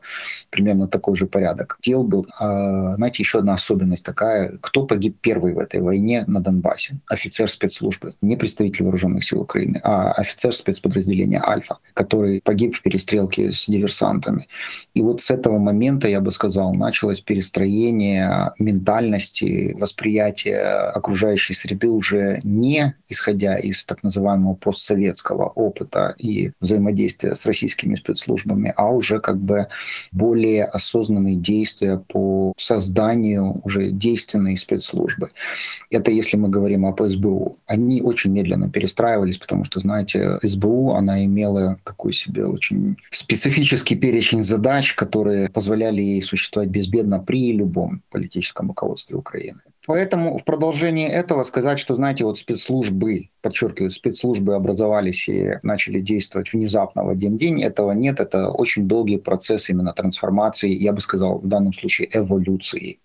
Примерно 0.50 0.88
такой 0.88 1.16
же 1.16 1.26
порядок 1.26 1.78
дел 1.82 2.04
был. 2.04 2.26
А, 2.38 2.94
знаете, 2.96 3.22
еще 3.22 3.38
одна 3.38 3.54
особенность 3.54 4.04
такая. 4.04 4.58
Кто 4.60 4.86
погиб 4.86 5.16
первый 5.20 5.54
в 5.54 5.58
этой 5.58 5.80
войне 5.80 6.24
на 6.26 6.40
Донбассе? 6.40 6.96
Офицер 7.08 7.50
спецслужбы. 7.50 8.12
Не 8.22 8.36
представитель 8.36 8.84
вооруженных 8.84 9.24
сил 9.24 9.40
Украины, 9.40 9.80
а 9.82 10.12
офицер 10.12 10.54
спецподразделения 10.54 11.42
«Альфа», 11.46 11.78
который 11.94 12.40
погиб 12.42 12.76
в 12.76 12.82
перестрелке 12.82 13.52
с 13.52 13.66
диверсантами. 13.66 14.48
И 14.94 15.02
вот 15.02 15.22
с 15.22 15.30
этого 15.30 15.58
момента, 15.58 16.08
я 16.08 16.20
бы 16.20 16.32
сказал, 16.32 16.74
началось 16.74 17.20
перестроение 17.20 18.52
ментальности, 18.58 19.76
восприятия 19.78 20.29
окружающей 20.38 21.54
среды 21.54 21.88
уже 21.88 22.40
не 22.44 22.94
исходя 23.08 23.56
из 23.56 23.84
так 23.84 24.02
называемого 24.02 24.54
постсоветского 24.54 25.46
опыта 25.46 26.14
и 26.18 26.52
взаимодействия 26.60 27.34
с 27.34 27.44
российскими 27.46 27.96
спецслужбами, 27.96 28.72
а 28.76 28.90
уже 28.90 29.20
как 29.20 29.38
бы 29.38 29.66
более 30.12 30.64
осознанные 30.64 31.36
действия 31.36 31.98
по 31.98 32.52
созданию 32.56 33.60
уже 33.64 33.90
действенной 33.90 34.56
спецслужбы. 34.56 35.28
Это 35.90 36.10
если 36.10 36.36
мы 36.36 36.48
говорим 36.48 36.86
об 36.86 37.00
СБУ. 37.00 37.56
Они 37.66 38.02
очень 38.02 38.32
медленно 38.32 38.70
перестраивались, 38.70 39.38
потому 39.38 39.64
что, 39.64 39.80
знаете, 39.80 40.38
СБУ, 40.42 40.92
она 40.92 41.24
имела 41.24 41.78
такой 41.84 42.12
себе 42.12 42.44
очень 42.46 42.96
специфический 43.10 43.96
перечень 43.96 44.44
задач, 44.44 44.94
которые 44.94 45.48
позволяли 45.48 46.02
ей 46.02 46.22
существовать 46.22 46.70
безбедно 46.70 47.18
при 47.18 47.52
любом 47.52 48.02
политическом 48.10 48.68
руководстве 48.68 49.16
Украины. 49.16 49.60
Поэтому 49.90 50.38
в 50.38 50.44
продолжении 50.44 51.08
этого 51.08 51.42
сказать, 51.42 51.80
что, 51.80 51.96
знаете, 51.96 52.24
вот 52.24 52.38
спецслужбы, 52.38 53.30
подчеркиваю, 53.42 53.90
спецслужбы 53.90 54.54
образовались 54.54 55.28
и 55.28 55.58
начали 55.64 55.98
действовать 55.98 56.52
внезапно 56.52 57.02
в 57.02 57.08
один 57.08 57.36
день, 57.36 57.60
этого 57.60 57.90
нет. 57.90 58.20
Это 58.20 58.50
очень 58.50 58.86
долгий 58.86 59.18
процесс 59.18 59.68
именно 59.68 59.92
трансформации, 59.92 60.70
я 60.70 60.92
бы 60.92 61.00
сказал, 61.00 61.40
в 61.40 61.48
данном 61.48 61.72
случае 61.72 62.08
эволюции. 62.12 63.00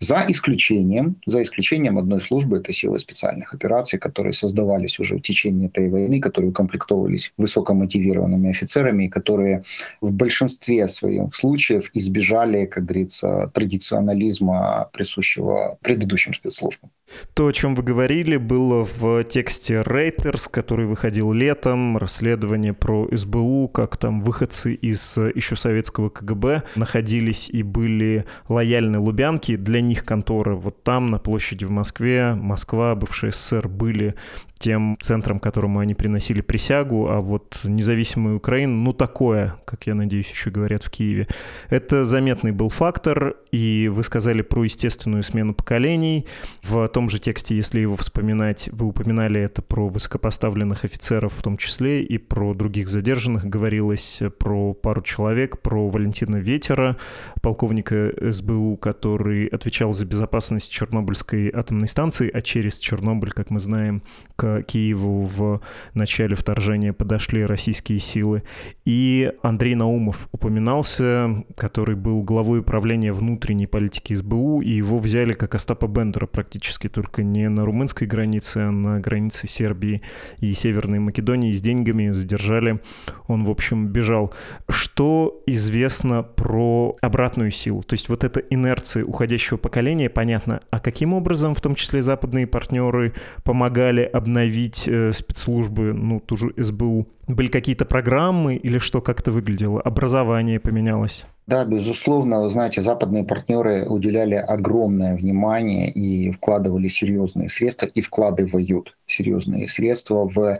За 0.00 0.24
исключением, 0.28 1.16
за 1.26 1.42
исключением 1.42 1.98
одной 1.98 2.20
службы, 2.20 2.58
это 2.58 2.72
силы 2.72 2.98
специальных 2.98 3.54
операций, 3.54 3.98
которые 3.98 4.32
создавались 4.32 4.98
уже 4.98 5.16
в 5.16 5.22
течение 5.22 5.68
этой 5.68 5.88
войны, 5.88 6.20
которые 6.20 6.50
укомплектовывались 6.50 7.32
высокомотивированными 7.36 8.50
офицерами, 8.50 9.08
которые 9.08 9.62
в 10.00 10.10
большинстве 10.12 10.88
своих 10.88 11.34
случаев 11.34 11.90
избежали, 11.94 12.66
как 12.66 12.84
говорится, 12.84 13.50
традиционализма, 13.54 14.90
присущего 14.92 15.78
предыдущим 15.82 16.21
спецслужбам. 16.30 16.90
То, 17.34 17.46
о 17.46 17.52
чем 17.52 17.74
вы 17.74 17.82
говорили, 17.82 18.36
было 18.36 18.84
в 18.84 19.24
тексте 19.24 19.82
Reuters, 19.82 20.48
который 20.50 20.86
выходил 20.86 21.32
летом, 21.32 21.96
расследование 21.96 22.72
про 22.72 23.08
СБУ, 23.10 23.68
как 23.68 23.96
там 23.96 24.22
выходцы 24.22 24.74
из 24.74 25.16
еще 25.16 25.56
советского 25.56 26.08
КГБ 26.08 26.62
находились 26.76 27.48
и 27.50 27.62
были 27.62 28.24
лояльны 28.48 28.98
Лубянке, 28.98 29.56
для 29.56 29.80
них 29.80 30.04
конторы 30.04 30.54
вот 30.54 30.82
там, 30.82 31.10
на 31.10 31.18
площади 31.18 31.64
в 31.64 31.70
Москве, 31.70 32.34
Москва, 32.34 32.94
бывшая 32.94 33.32
СССР, 33.32 33.68
были 33.68 34.14
тем 34.62 34.96
центром, 35.00 35.40
которому 35.40 35.80
они 35.80 35.94
приносили 35.94 36.40
присягу, 36.40 37.08
а 37.08 37.20
вот 37.20 37.58
независимая 37.64 38.36
Украина, 38.36 38.72
ну 38.72 38.92
такое, 38.92 39.56
как 39.64 39.88
я 39.88 39.94
надеюсь, 39.94 40.30
еще 40.30 40.50
говорят 40.50 40.84
в 40.84 40.90
Киеве. 40.90 41.26
Это 41.68 42.04
заметный 42.04 42.52
был 42.52 42.68
фактор, 42.68 43.34
и 43.50 43.90
вы 43.92 44.04
сказали 44.04 44.40
про 44.42 44.62
естественную 44.62 45.24
смену 45.24 45.52
поколений. 45.52 46.26
В 46.62 46.86
том 46.88 47.01
же 47.08 47.18
тексте, 47.18 47.56
если 47.56 47.80
его 47.80 47.96
вспоминать, 47.96 48.68
вы 48.72 48.86
упоминали 48.86 49.40
это 49.40 49.62
про 49.62 49.88
высокопоставленных 49.88 50.84
офицеров 50.84 51.32
в 51.34 51.42
том 51.42 51.56
числе, 51.56 52.02
и 52.02 52.18
про 52.18 52.54
других 52.54 52.88
задержанных 52.88 53.44
говорилось 53.44 54.22
про 54.38 54.74
пару 54.74 55.02
человек, 55.02 55.60
про 55.60 55.88
Валентина 55.88 56.36
Ветера, 56.36 56.96
полковника 57.40 58.12
СБУ, 58.32 58.76
который 58.76 59.46
отвечал 59.46 59.92
за 59.92 60.06
безопасность 60.06 60.72
Чернобыльской 60.72 61.50
атомной 61.50 61.88
станции, 61.88 62.30
а 62.32 62.40
через 62.42 62.78
Чернобыль, 62.78 63.32
как 63.32 63.50
мы 63.50 63.60
знаем, 63.60 64.02
к 64.36 64.62
Киеву 64.62 65.22
в 65.22 65.60
начале 65.94 66.34
вторжения 66.34 66.92
подошли 66.92 67.44
российские 67.44 67.98
силы. 67.98 68.42
И 68.84 69.32
Андрей 69.42 69.74
Наумов 69.74 70.28
упоминался, 70.32 71.44
который 71.56 71.96
был 71.96 72.22
главой 72.22 72.60
управления 72.60 73.12
внутренней 73.12 73.66
политики 73.66 74.14
СБУ, 74.14 74.62
и 74.62 74.70
его 74.70 74.98
взяли 74.98 75.32
как 75.32 75.54
Остапа 75.54 75.86
Бендера 75.86 76.26
практически, 76.26 76.88
только 76.92 77.22
не 77.22 77.48
на 77.48 77.64
румынской 77.64 78.06
границе, 78.06 78.58
а 78.58 78.70
на 78.70 79.00
границе 79.00 79.48
Сербии 79.48 80.02
и 80.38 80.52
Северной 80.54 80.98
Македонии 80.98 81.52
с 81.52 81.60
деньгами 81.60 82.10
задержали. 82.10 82.80
Он, 83.26 83.44
в 83.44 83.50
общем, 83.50 83.88
бежал. 83.88 84.32
Что 84.68 85.42
известно 85.46 86.22
про 86.22 86.96
обратную 87.00 87.50
силу? 87.50 87.82
То 87.82 87.94
есть 87.94 88.08
вот 88.08 88.24
эта 88.24 88.40
инерция 88.40 89.04
уходящего 89.04 89.56
поколения, 89.56 90.08
понятно, 90.08 90.60
а 90.70 90.80
каким 90.80 91.14
образом, 91.14 91.54
в 91.54 91.60
том 91.60 91.74
числе 91.74 92.02
западные 92.02 92.46
партнеры, 92.46 93.14
помогали 93.42 94.02
обновить 94.02 94.86
э, 94.86 95.12
спецслужбы, 95.12 95.92
ну, 95.92 96.20
ту 96.20 96.36
же 96.36 96.52
СБУ? 96.56 97.08
Были 97.28 97.48
какие-то 97.48 97.84
программы 97.84 98.56
или 98.56 98.78
что 98.78 99.00
как-то 99.00 99.32
выглядело? 99.32 99.80
Образование 99.80 100.60
поменялось? 100.60 101.24
Да, 101.46 101.64
безусловно, 101.64 102.42
вы 102.42 102.50
знаете, 102.50 102.82
западные 102.82 103.24
партнеры 103.24 103.86
уделяли 103.88 104.34
огромное 104.36 105.16
внимание 105.16 105.90
и 105.90 106.30
вкладывали 106.30 106.86
серьезные 106.86 107.48
средства 107.48 107.86
и 107.86 108.00
вкладывают 108.00 108.96
серьезные 109.08 109.68
средства 109.68 110.28
в 110.28 110.58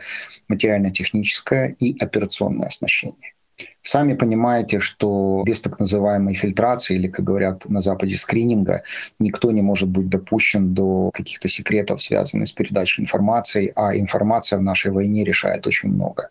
материально-техническое 0.49 1.77
и 1.79 1.97
операционное 2.01 2.67
оснащение. 2.69 3.35
Сами 3.83 4.15
понимаете, 4.15 4.79
что 4.79 5.43
без 5.45 5.61
так 5.61 5.81
называемой 5.81 6.35
фильтрации 6.35 6.95
или, 6.95 7.09
как 7.09 7.25
говорят 7.25 7.69
на 7.69 7.81
Западе, 7.81 8.17
скрининга, 8.17 8.85
никто 9.19 9.51
не 9.51 9.61
может 9.61 9.89
быть 9.89 10.09
допущен 10.09 10.73
до 10.73 11.11
каких-то 11.13 11.49
секретов, 11.49 12.01
связанных 12.01 12.49
с 12.49 12.53
передачей 12.53 13.03
информации, 13.03 13.73
а 13.75 13.97
информация 13.97 14.59
в 14.59 14.63
нашей 14.63 14.93
войне 14.93 15.25
решает 15.25 15.67
очень 15.67 15.89
много. 15.89 16.31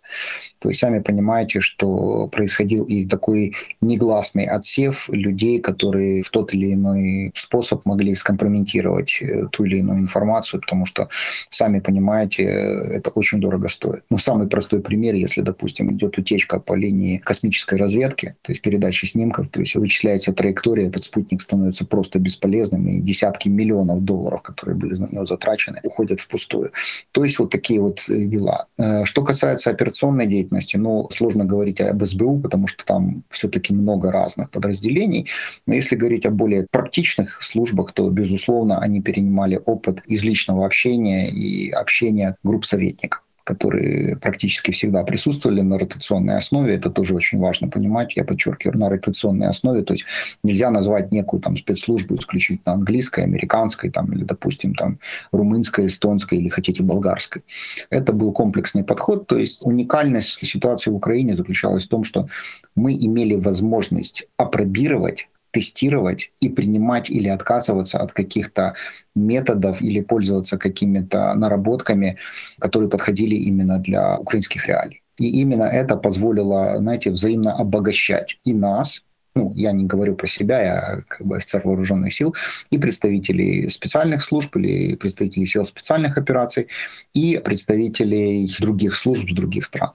То 0.59 0.69
есть 0.69 0.79
сами 0.79 0.99
понимаете, 0.99 1.59
что 1.59 2.27
происходил 2.27 2.85
и 2.85 3.05
такой 3.05 3.53
негласный 3.81 4.45
отсев 4.45 5.09
людей, 5.09 5.59
которые 5.59 6.21
в 6.21 6.29
тот 6.29 6.53
или 6.53 6.73
иной 6.73 7.31
способ 7.35 7.85
могли 7.85 8.15
скомпрометировать 8.15 9.21
э, 9.21 9.47
ту 9.51 9.65
или 9.65 9.79
иную 9.79 9.99
информацию, 9.99 10.61
потому 10.61 10.85
что, 10.85 11.09
сами 11.49 11.79
понимаете, 11.79 12.43
это 12.43 13.09
очень 13.09 13.41
дорого 13.41 13.67
стоит. 13.67 14.03
Ну, 14.09 14.17
самый 14.17 14.47
простой 14.47 14.81
пример, 14.81 15.15
если, 15.15 15.41
допустим, 15.41 15.91
идет 15.91 16.17
утечка 16.17 16.59
по 16.59 16.75
линии 16.75 17.17
космической 17.41 17.79
разведки, 17.79 18.35
то 18.43 18.51
есть 18.51 18.61
передачи 18.61 19.05
снимков, 19.05 19.49
то 19.49 19.61
есть 19.61 19.73
вычисляется 19.73 20.31
траектория, 20.31 20.87
этот 20.87 21.03
спутник 21.03 21.41
становится 21.41 21.85
просто 21.85 22.19
бесполезным, 22.19 22.87
и 22.87 23.01
десятки 23.01 23.49
миллионов 23.49 24.03
долларов, 24.03 24.43
которые 24.43 24.75
были 24.75 24.93
на 24.93 25.07
него 25.07 25.25
затрачены, 25.25 25.79
уходят 25.83 26.19
впустую. 26.19 26.71
То 27.11 27.23
есть 27.23 27.39
вот 27.39 27.49
такие 27.49 27.81
вот 27.81 28.07
э, 28.09 28.25
дела. 28.25 28.67
Э, 28.77 29.05
что 29.05 29.23
касается 29.23 29.71
операционной 29.71 30.27
деятельности, 30.27 30.77
ну, 30.77 31.09
сложно 31.11 31.43
говорить 31.43 31.81
об 31.81 32.05
СБУ, 32.05 32.41
потому 32.41 32.67
что 32.67 32.85
там 32.85 33.23
все-таки 33.31 33.73
много 33.73 34.11
разных 34.11 34.51
подразделений, 34.51 35.27
но 35.65 35.73
если 35.73 35.95
говорить 35.95 36.27
о 36.27 36.31
более 36.31 36.67
практичных 36.69 37.41
службах, 37.41 37.91
то, 37.93 38.07
безусловно, 38.09 38.79
они 38.79 39.01
перенимали 39.01 39.59
опыт 39.65 40.03
из 40.05 40.23
личного 40.23 40.65
общения 40.65 41.31
и 41.31 41.71
общения 41.71 42.35
групп 42.43 42.65
советников 42.65 43.23
которые 43.55 44.15
практически 44.15 44.71
всегда 44.71 45.03
присутствовали 45.03 45.61
на 45.61 45.77
ротационной 45.77 46.37
основе. 46.37 46.75
Это 46.75 46.89
тоже 46.89 47.13
очень 47.13 47.37
важно 47.37 47.67
понимать, 47.67 48.15
я 48.15 48.23
подчеркиваю, 48.23 48.77
на 48.77 48.89
ротационной 48.89 49.47
основе. 49.47 49.83
То 49.83 49.93
есть 49.93 50.05
нельзя 50.43 50.71
назвать 50.71 51.11
некую 51.11 51.41
там 51.41 51.57
спецслужбу 51.57 52.15
исключительно 52.15 52.73
английской, 52.73 53.25
американской 53.25 53.89
там, 53.89 54.13
или, 54.13 54.23
допустим, 54.23 54.73
там, 54.73 54.99
румынской, 55.33 55.87
эстонской 55.87 56.37
или 56.37 56.47
хотите 56.47 56.81
болгарской. 56.81 57.43
Это 57.89 58.13
был 58.13 58.31
комплексный 58.31 58.83
подход. 58.83 59.27
То 59.27 59.37
есть 59.37 59.65
уникальность 59.65 60.45
ситуации 60.45 60.91
в 60.91 60.95
Украине 60.95 61.35
заключалась 61.35 61.85
в 61.85 61.89
том, 61.89 62.03
что 62.05 62.27
мы 62.75 62.93
имели 62.93 63.35
возможность 63.35 64.27
опробировать 64.37 65.27
тестировать 65.51 66.31
и 66.39 66.49
принимать 66.49 67.09
или 67.09 67.27
отказываться 67.27 67.99
от 67.99 68.11
каких-то 68.13 68.73
методов 69.15 69.81
или 69.81 70.01
пользоваться 70.01 70.57
какими-то 70.57 71.33
наработками, 71.33 72.17
которые 72.59 72.89
подходили 72.89 73.35
именно 73.35 73.77
для 73.77 74.17
украинских 74.17 74.65
реалий. 74.67 75.03
И 75.17 75.41
именно 75.41 75.63
это 75.63 75.97
позволило, 75.97 76.77
знаете, 76.77 77.11
взаимно 77.11 77.53
обогащать 77.53 78.39
и 78.43 78.53
нас, 78.53 79.03
ну, 79.35 79.53
я 79.55 79.71
не 79.71 79.85
говорю 79.85 80.15
про 80.15 80.27
себя, 80.27 80.61
я 80.61 81.03
как 81.07 81.25
бы 81.25 81.37
офицер 81.37 81.61
вооруженных 81.63 82.13
сил, 82.13 82.35
и 82.69 82.77
представителей 82.77 83.69
специальных 83.69 84.23
служб 84.23 84.55
или 84.57 84.95
представителей 84.95 85.45
сил 85.45 85.65
специальных 85.65 86.17
операций, 86.17 86.67
и 87.13 87.39
представителей 87.43 88.53
других 88.59 88.95
служб 88.95 89.29
с 89.29 89.33
других 89.33 89.65
стран. 89.65 89.91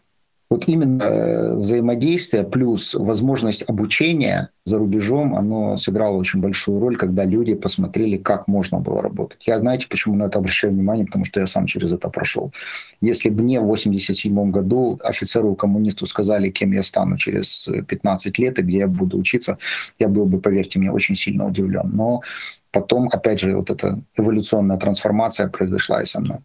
Вот 0.48 0.68
именно 0.68 1.02
э, 1.02 1.56
взаимодействие 1.56 2.44
плюс 2.44 2.94
возможность 2.94 3.64
обучения 3.68 4.50
за 4.64 4.78
рубежом, 4.78 5.34
оно 5.34 5.76
сыграло 5.76 6.16
очень 6.16 6.40
большую 6.40 6.78
роль, 6.78 6.96
когда 6.96 7.24
люди 7.24 7.54
посмотрели, 7.54 8.16
как 8.16 8.46
можно 8.46 8.78
было 8.78 9.02
работать. 9.02 9.38
Я, 9.44 9.58
знаете, 9.58 9.88
почему 9.88 10.14
на 10.14 10.24
это 10.24 10.38
обращаю 10.38 10.72
внимание? 10.72 11.04
Потому 11.04 11.24
что 11.24 11.40
я 11.40 11.46
сам 11.46 11.66
через 11.66 11.92
это 11.92 12.08
прошел. 12.10 12.52
Если 13.00 13.28
бы 13.28 13.42
мне 13.42 13.60
в 13.60 13.64
87 13.64 14.50
году 14.52 15.00
офицеру-коммунисту 15.02 16.06
сказали, 16.06 16.50
кем 16.50 16.72
я 16.72 16.82
стану 16.84 17.16
через 17.16 17.68
15 17.88 18.38
лет 18.38 18.58
и 18.58 18.62
где 18.62 18.78
я 18.78 18.86
буду 18.86 19.18
учиться, 19.18 19.58
я 19.98 20.08
был 20.08 20.26
бы, 20.26 20.40
поверьте 20.40 20.78
мне, 20.78 20.92
очень 20.92 21.16
сильно 21.16 21.46
удивлен. 21.46 21.90
Но 21.92 22.22
потом, 22.70 23.08
опять 23.10 23.40
же, 23.40 23.56
вот 23.56 23.70
эта 23.70 24.00
эволюционная 24.16 24.78
трансформация 24.78 25.48
произошла 25.48 26.02
и 26.02 26.06
со 26.06 26.20
мной. 26.20 26.38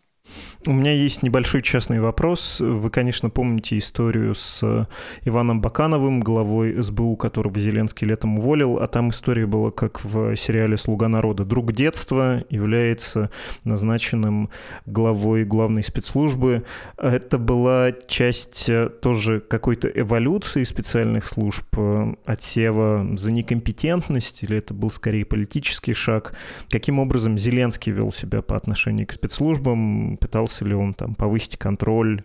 У 0.68 0.74
меня 0.74 0.92
есть 0.92 1.24
небольшой 1.24 1.64
частный 1.64 2.00
вопрос. 2.00 2.60
Вы, 2.60 2.92
конечно, 2.92 3.32
помните 3.32 3.80
историю 3.80 4.36
с 4.36 4.88
Иваном 5.26 5.60
Бакановым, 5.60 6.20
главой 6.20 6.84
СБУ, 6.84 7.16
которого 7.16 7.60
Зеленский 7.60 8.06
летом 8.06 8.38
уволил, 8.38 8.78
а 8.78 8.88
там 8.88 9.10
история 9.10 9.48
была 9.48 9.72
как 9.72 10.04
в 10.04 10.36
сериале 10.36 10.78
«Слуга 10.78 11.08
народа». 11.08 11.46
Друг 11.46 11.74
детства 11.74 12.44
является 12.52 13.32
назначенным 13.64 14.52
главой 14.86 15.46
главной 15.46 15.82
спецслужбы. 15.82 16.64
Это 16.96 17.40
была 17.40 17.92
часть 18.06 18.70
э, 18.70 18.90
тоже 18.90 19.40
какой-то 19.40 19.88
эволюции 19.88 20.64
специальных 20.64 21.28
служб, 21.28 21.66
э, 21.76 22.14
отсева 22.26 23.08
за 23.18 23.32
некомпетентность, 23.32 24.44
или 24.44 24.58
это 24.58 24.76
был 24.76 24.92
скорее 24.92 25.26
политический 25.26 25.96
шаг? 25.96 26.36
Каким 26.70 27.00
образом 27.00 27.40
Зеленский 27.40 27.92
вел 27.92 28.12
себя 28.12 28.44
по 28.44 28.56
отношению 28.56 29.08
к 29.08 29.14
спецслужбам? 29.14 30.18
Пытался 30.18 30.51
ли 30.60 30.74
он 30.74 30.94
там 30.94 31.16
повысить 31.16 31.58
контроль? 31.58 32.24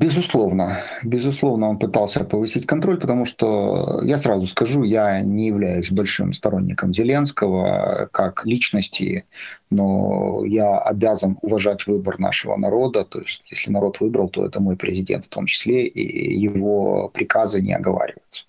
Безусловно, 0.00 0.78
безусловно, 1.02 1.70
он 1.70 1.78
пытался 1.80 2.22
повысить 2.22 2.66
контроль, 2.66 3.00
потому 3.00 3.26
что, 3.26 4.00
я 4.04 4.18
сразу 4.18 4.46
скажу, 4.46 4.84
я 4.84 5.20
не 5.22 5.48
являюсь 5.48 5.90
большим 5.90 6.32
сторонником 6.32 6.94
Зеленского 6.94 8.08
как 8.12 8.46
личности, 8.46 9.24
но 9.70 10.44
я 10.44 10.78
обязан 10.78 11.36
уважать 11.42 11.88
выбор 11.88 12.20
нашего 12.20 12.56
народа, 12.56 13.04
то 13.04 13.18
есть 13.20 13.42
если 13.50 13.72
народ 13.72 13.98
выбрал, 13.98 14.28
то 14.28 14.46
это 14.46 14.60
мой 14.60 14.76
президент 14.76 15.24
в 15.24 15.30
том 15.30 15.46
числе, 15.46 15.88
и 15.88 16.38
его 16.38 17.08
приказы 17.08 17.60
не 17.60 17.72
оговариваются. 17.74 18.44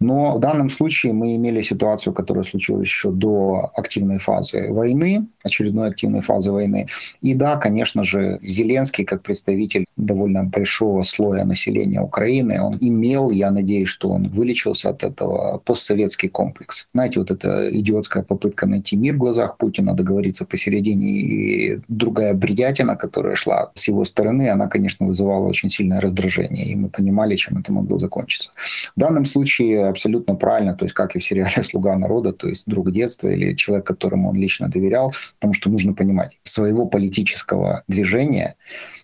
Но 0.00 0.36
в 0.36 0.40
данном 0.40 0.70
случае 0.70 1.12
мы 1.12 1.36
имели 1.36 1.60
ситуацию, 1.60 2.14
которая 2.14 2.44
случилась 2.44 2.86
еще 2.86 3.10
до 3.10 3.70
активной 3.76 4.18
фазы 4.18 4.72
войны, 4.72 5.26
очередной 5.42 5.88
активной 5.88 6.22
фазы 6.22 6.50
войны. 6.50 6.86
И 7.20 7.34
да, 7.34 7.56
конечно 7.56 8.02
же, 8.04 8.38
Зеленский, 8.42 9.04
как 9.04 9.22
представитель 9.22 9.84
довольно 9.96 10.44
большого 10.44 11.02
слоя 11.02 11.44
населения 11.44 12.00
Украины, 12.00 12.60
он 12.60 12.78
имел, 12.80 13.30
я 13.30 13.50
надеюсь, 13.50 13.88
что 13.88 14.08
он 14.08 14.28
вылечился 14.28 14.90
от 14.90 15.02
этого, 15.02 15.58
постсоветский 15.58 16.30
комплекс. 16.30 16.86
Знаете, 16.94 17.20
вот 17.20 17.30
эта 17.30 17.68
идиотская 17.70 18.22
попытка 18.22 18.66
найти 18.66 18.96
мир 18.96 19.14
в 19.14 19.18
глазах 19.18 19.58
Путина, 19.58 19.94
договориться 19.94 20.46
посередине, 20.46 21.10
и 21.10 21.80
другая 21.88 22.32
бредятина, 22.32 22.96
которая 22.96 23.34
шла 23.34 23.70
с 23.74 23.88
его 23.88 24.04
стороны, 24.04 24.48
она, 24.48 24.68
конечно, 24.68 25.06
вызывала 25.06 25.46
очень 25.46 25.68
сильное 25.68 26.00
раздражение, 26.00 26.64
и 26.66 26.74
мы 26.74 26.88
понимали, 26.88 27.36
чем 27.36 27.58
это 27.58 27.72
могло 27.72 27.98
закончиться. 27.98 28.50
В 28.96 29.00
данном 29.00 29.26
случае 29.26 29.89
абсолютно 29.90 30.34
правильно, 30.34 30.74
то 30.74 30.84
есть 30.84 30.94
как 30.94 31.16
и 31.16 31.18
в 31.18 31.24
сериале 31.24 31.62
«Слуга 31.62 31.96
народа», 31.96 32.32
то 32.32 32.48
есть 32.48 32.64
друг 32.66 32.90
детства 32.92 33.28
или 33.28 33.54
человек, 33.54 33.86
которому 33.86 34.30
он 34.30 34.36
лично 34.36 34.68
доверял, 34.68 35.12
потому 35.38 35.54
что 35.54 35.70
нужно 35.70 35.94
понимать, 35.94 36.38
своего 36.42 36.86
политического 36.86 37.82
движения, 37.88 38.56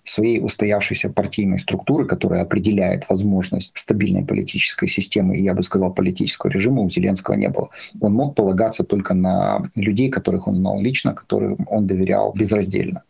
своей 0.05 0.41
устоявшейся 0.41 1.11
партийной 1.11 1.59
структуры, 1.59 2.07
которая 2.07 2.43
определяет 2.43 3.09
возможность 3.09 3.73
стабильной 3.77 4.25
политической 4.25 4.89
системы, 4.89 5.37
и 5.37 5.43
я 5.43 5.55
бы 5.55 5.63
сказал, 5.63 5.93
политического 5.93 6.51
режима 6.51 6.83
у 6.83 6.91
Зеленского 6.91 7.35
не 7.35 7.49
было. 7.49 7.71
Он 8.01 8.13
мог 8.15 8.35
полагаться 8.35 8.85
только 8.85 9.15
на 9.15 9.71
людей, 9.75 10.11
которых 10.11 10.49
он 10.49 10.57
знал 10.57 10.81
лично, 10.81 11.15
которым 11.15 11.67
он 11.69 11.87
доверял 11.87 12.33
безраздельно. 12.33 13.03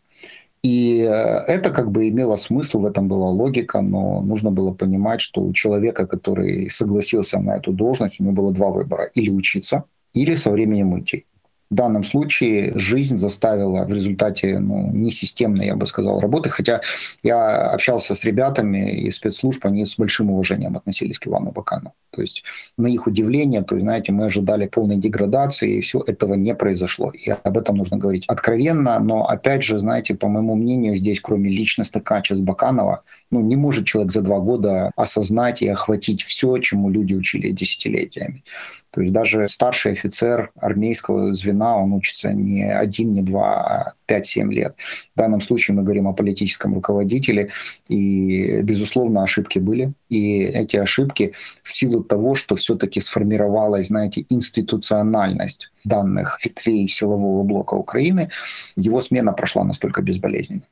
И 0.63 0.99
э, 1.01 1.09
это 1.47 1.71
как 1.71 1.91
бы 1.91 2.09
имело 2.09 2.35
смысл, 2.35 2.81
в 2.81 2.85
этом 2.85 3.07
была 3.07 3.29
логика, 3.29 3.81
но 3.81 4.21
нужно 4.21 4.51
было 4.51 4.73
понимать, 4.73 5.21
что 5.21 5.41
у 5.41 5.53
человека, 5.53 6.07
который 6.07 6.69
согласился 6.69 7.39
на 7.39 7.57
эту 7.57 7.71
должность, 7.71 8.19
у 8.19 8.23
него 8.23 8.33
было 8.33 8.53
два 8.53 8.69
выбора. 8.69 9.05
Или 9.15 9.29
учиться, 9.29 9.83
или 10.13 10.35
со 10.35 10.51
временем 10.51 10.93
уйти. 10.93 11.25
В 11.69 11.75
данном 11.75 12.03
случае 12.03 12.71
жизнь 12.75 13.17
заставила 13.17 13.83
в 13.83 13.91
результате 13.91 14.59
ну, 14.59 14.89
несистемной, 14.91 15.65
я 15.65 15.75
бы 15.75 15.85
сказал, 15.85 16.19
работы. 16.19 16.49
Хотя 16.49 16.81
я 17.23 17.71
общался 17.71 18.15
с 18.15 18.23
ребятами 18.23 18.91
из 19.01 19.15
спецслужб, 19.15 19.65
они 19.65 19.85
с 19.85 19.97
большим 19.97 20.31
уважением 20.31 20.77
относились 20.77 21.19
к 21.19 21.27
Ивану 21.27 21.51
Бакану. 21.51 21.93
То 22.11 22.21
есть 22.21 22.43
на 22.77 22.87
их 22.87 23.05
удивление, 23.05 23.63
то 23.63 23.79
знаете, 23.79 24.11
мы 24.11 24.25
ожидали 24.25 24.67
полной 24.67 24.97
деградации, 24.97 25.77
и 25.77 25.81
все 25.81 26.01
этого 26.07 26.35
не 26.35 26.55
произошло. 26.55 27.11
И 27.11 27.29
об 27.29 27.57
этом 27.57 27.77
нужно 27.77 27.97
говорить 27.97 28.23
откровенно, 28.27 28.97
но 28.99 29.27
опять 29.27 29.63
же, 29.63 29.77
знаете, 29.77 30.15
по 30.15 30.27
моему 30.27 30.55
мнению, 30.55 30.97
здесь 30.97 31.21
кроме 31.21 31.49
личностных 31.49 32.03
качеств 32.03 32.43
Баканова, 32.43 33.03
ну, 33.29 33.41
не 33.41 33.55
может 33.55 33.85
человек 33.85 34.13
за 34.13 34.21
два 34.21 34.39
года 34.39 34.91
осознать 34.95 35.61
и 35.61 35.67
охватить 35.67 36.23
все, 36.23 36.57
чему 36.59 36.89
люди 36.89 37.13
учили 37.13 37.51
десятилетиями. 37.51 38.43
То 38.91 39.01
есть 39.01 39.13
даже 39.13 39.47
старший 39.47 39.93
офицер 39.93 40.49
армейского 40.55 41.33
звена, 41.33 41.77
он 41.77 41.93
учится 41.93 42.31
не 42.31 42.63
один, 42.63 43.13
не 43.13 43.21
два, 43.21 43.93
а 44.07 44.11
5-7 44.11 44.51
лет. 44.51 44.75
В 45.15 45.19
данном 45.19 45.41
случае 45.41 45.75
мы 45.75 45.83
говорим 45.83 46.07
о 46.07 46.13
политическом 46.13 46.73
руководителе, 46.73 47.49
и, 47.89 48.61
безусловно, 48.61 49.23
ошибки 49.23 49.59
были. 49.59 49.91
И 50.09 50.39
эти 50.39 50.77
ошибки 50.77 51.33
в 51.63 51.73
силу 51.73 52.03
того, 52.03 52.35
что 52.35 52.55
все-таки 52.55 53.01
сформировалась, 53.01 53.87
знаете, 53.87 54.25
институциональность 54.29 55.69
данных 55.83 56.39
ветвей 56.43 56.87
силового 56.87 57.43
блока 57.43 57.73
Украины, 57.75 58.29
его 58.75 59.01
смена 59.01 59.33
прошла 59.33 59.63
настолько 59.63 60.01
безболезненно. 60.01 60.63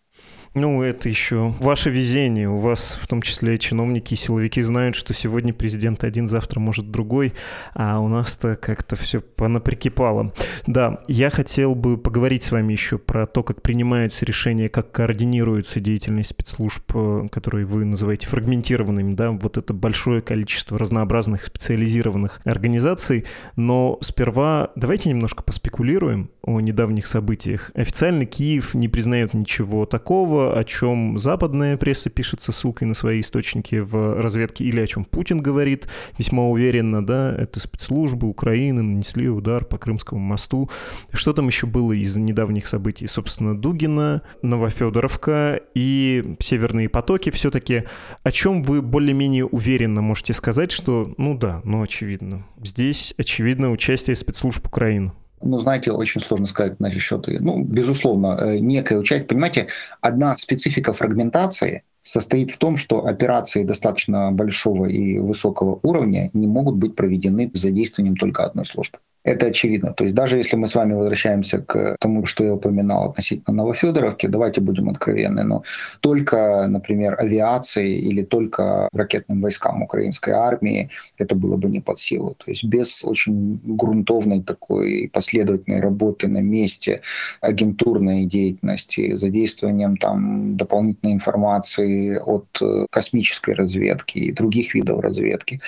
Ну, 0.57 0.81
это 0.81 1.09
еще 1.09 1.53
ваше 1.59 1.89
везение. 1.89 2.49
У 2.49 2.59
вас, 2.59 2.97
в 3.01 3.07
том 3.07 3.21
числе, 3.21 3.57
чиновники 3.57 4.13
и 4.13 4.17
силовики 4.17 4.61
знают, 4.61 4.95
что 4.95 5.13
сегодня 5.13 5.53
президент 5.53 6.05
один, 6.05 6.29
завтра 6.29 6.61
может 6.61 6.89
другой, 6.91 7.33
а 7.73 7.99
у 7.99 8.07
нас-то 8.07 8.55
как-то 8.55 8.95
все 8.95 9.19
понаприкипало. 9.19 10.31
Да, 10.65 11.01
я 11.09 11.29
хотел 11.29 11.75
бы 11.75 11.97
поговорить 11.97 12.43
с 12.43 12.53
вами 12.53 12.71
еще 12.71 12.97
про 12.97 13.27
то, 13.27 13.43
как 13.43 13.61
принимаются 13.61 14.23
решения, 14.23 14.69
как 14.69 14.93
координируется 14.93 15.81
деятельность 15.81 16.29
спецслужб, 16.29 16.89
э, 16.95 17.27
которые 17.29 17.65
вы 17.65 17.83
называете 17.83 18.27
фрагментированными, 18.27 19.13
да, 19.13 19.31
вот 19.31 19.57
это 19.57 19.73
большое 19.73 20.21
количество 20.21 20.77
разнообразных 20.77 21.43
специализированных 21.43 22.39
организаций. 22.45 23.25
Но 23.57 23.97
сперва 23.99 24.71
давайте 24.77 25.09
немножко 25.09 25.43
поспекулируем 25.43 26.29
о 26.43 26.61
недавних 26.61 27.07
событиях. 27.07 27.71
Официально 27.75 28.25
Киев 28.25 28.73
не 28.73 28.87
признает 28.87 29.33
ничего 29.33 29.85
такого, 29.85 30.44
о 30.53 30.63
чем 30.63 31.17
западная 31.17 31.77
пресса 31.77 32.09
пишет 32.09 32.41
со 32.41 32.51
ссылкой 32.51 32.87
на 32.87 32.93
свои 32.93 33.21
источники 33.21 33.75
в 33.75 34.21
разведке, 34.21 34.63
или 34.65 34.79
о 34.79 34.87
чем 34.87 35.05
Путин 35.05 35.41
говорит 35.41 35.87
весьма 36.17 36.43
уверенно, 36.43 37.05
да, 37.05 37.35
это 37.35 37.59
спецслужбы 37.59 38.27
Украины 38.27 38.81
нанесли 38.81 39.29
удар 39.29 39.65
по 39.65 39.77
Крымскому 39.77 40.21
мосту. 40.21 40.69
Что 41.13 41.33
там 41.33 41.47
еще 41.47 41.67
было 41.67 41.93
из 41.93 42.17
недавних 42.17 42.67
событий? 42.67 43.07
Собственно, 43.07 43.57
Дугина, 43.57 44.21
Новофедоровка 44.41 45.61
и 45.73 46.35
Северные 46.39 46.89
потоки 46.89 47.29
все-таки. 47.29 47.83
О 48.23 48.31
чем 48.31 48.63
вы 48.63 48.81
более-менее 48.81 49.45
уверенно 49.45 50.01
можете 50.01 50.33
сказать, 50.33 50.71
что, 50.71 51.13
ну 51.17 51.37
да, 51.37 51.61
ну 51.63 51.81
очевидно. 51.81 52.45
Здесь 52.61 53.13
очевидно 53.17 53.71
участие 53.71 54.15
спецслужб 54.15 54.67
Украины 54.67 55.13
ну, 55.41 55.59
знаете, 55.59 55.91
очень 55.91 56.21
сложно 56.21 56.47
сказать 56.47 56.79
насчет, 56.79 57.27
ну, 57.27 57.63
безусловно, 57.63 58.37
э, 58.39 58.57
некое 58.59 58.97
участие. 58.97 59.27
Понимаете, 59.27 59.67
одна 60.01 60.35
специфика 60.37 60.93
фрагментации 60.93 61.83
состоит 62.03 62.51
в 62.51 62.57
том, 62.57 62.77
что 62.77 63.05
операции 63.05 63.63
достаточно 63.63 64.31
большого 64.31 64.85
и 64.85 65.17
высокого 65.17 65.79
уровня 65.83 66.29
не 66.33 66.47
могут 66.47 66.75
быть 66.75 66.95
проведены 66.95 67.51
с 67.53 67.59
задействованием 67.59 68.15
только 68.15 68.45
одной 68.45 68.65
службы. 68.65 68.99
Это 69.25 69.47
очевидно. 69.47 69.91
То 69.91 70.03
есть 70.03 70.15
даже 70.15 70.37
если 70.37 70.55
мы 70.55 70.67
с 70.67 70.75
вами 70.75 70.93
возвращаемся 70.93 71.57
к 71.57 71.97
тому, 71.99 72.27
что 72.27 72.43
я 72.43 72.53
упоминал 72.53 73.09
относительно 73.09 73.57
Новофедоровки, 73.57 74.27
давайте 74.27 74.61
будем 74.61 74.87
откровенны, 74.87 75.43
но 75.43 75.63
только, 75.99 76.67
например, 76.67 77.15
авиации 77.19 77.97
или 77.97 78.21
только 78.21 78.87
ракетным 78.93 79.41
войскам 79.41 79.81
украинской 79.81 80.29
армии 80.29 80.91
это 81.17 81.33
было 81.33 81.57
бы 81.57 81.69
не 81.69 81.79
под 81.79 81.97
силу. 81.97 82.35
То 82.35 82.51
есть 82.51 82.63
без 82.63 83.03
очень 83.03 83.59
грунтовной 83.63 84.43
такой 84.43 85.09
последовательной 85.11 85.81
работы 85.81 86.27
на 86.27 86.41
месте, 86.41 87.01
агентурной 87.41 88.25
деятельности, 88.25 89.15
задействованием 89.15 89.97
там 89.97 90.55
дополнительной 90.55 91.13
информации 91.13 92.19
от 92.19 92.45
э, 92.61 92.85
космической 92.91 93.55
разведки 93.55 94.19
и 94.19 94.31
других 94.31 94.75
видов 94.75 94.99
разведки. 94.99 95.59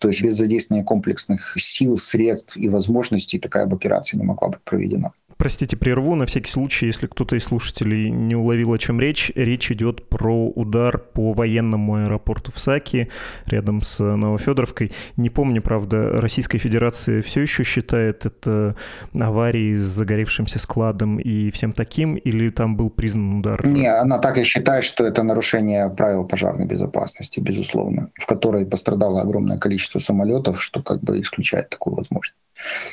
То 0.00 0.08
есть 0.08 0.22
без 0.22 0.38
задействования 0.38 0.84
комплексных 0.84 1.56
сил, 1.58 1.98
средств 1.98 2.56
и 2.56 2.70
возможностей 2.70 3.01
возможностей 3.02 3.38
такая 3.38 3.66
бы 3.66 3.76
операция 3.76 4.18
не 4.18 4.24
могла 4.24 4.48
быть 4.48 4.60
проведена. 4.64 5.12
Простите, 5.36 5.76
прерву 5.76 6.14
на 6.14 6.24
всякий 6.24 6.50
случай, 6.50 6.86
если 6.86 7.08
кто-то 7.08 7.34
из 7.34 7.42
слушателей 7.42 8.10
не 8.10 8.36
уловил, 8.36 8.72
о 8.72 8.78
чем 8.78 9.00
речь. 9.00 9.32
Речь 9.34 9.72
идет 9.72 10.08
про 10.08 10.46
удар 10.46 10.98
по 10.98 11.32
военному 11.32 11.96
аэропорту 11.96 12.52
в 12.52 12.60
Саки, 12.60 13.08
рядом 13.46 13.82
с 13.82 13.98
Новофедоровкой. 13.98 14.92
Не 15.16 15.30
помню, 15.30 15.60
правда, 15.60 16.20
Российская 16.20 16.58
Федерация 16.58 17.22
все 17.22 17.40
еще 17.40 17.64
считает 17.64 18.24
это 18.24 18.76
аварией 19.18 19.74
с 19.74 19.82
загоревшимся 19.82 20.60
складом 20.60 21.18
и 21.18 21.50
всем 21.50 21.72
таким, 21.72 22.14
или 22.14 22.50
там 22.50 22.76
был 22.76 22.88
признан 22.88 23.40
удар? 23.40 23.66
Не, 23.66 23.88
она 23.88 24.18
так 24.18 24.38
и 24.38 24.44
считает, 24.44 24.84
что 24.84 25.04
это 25.04 25.24
нарушение 25.24 25.90
правил 25.90 26.24
пожарной 26.24 26.66
безопасности, 26.66 27.40
безусловно, 27.40 28.10
в 28.14 28.26
которой 28.26 28.64
пострадало 28.64 29.22
огромное 29.22 29.58
количество 29.58 29.98
самолетов, 29.98 30.62
что 30.62 30.84
как 30.84 31.02
бы 31.02 31.20
исключает 31.20 31.68
такую 31.68 31.96
возможность. 31.96 32.36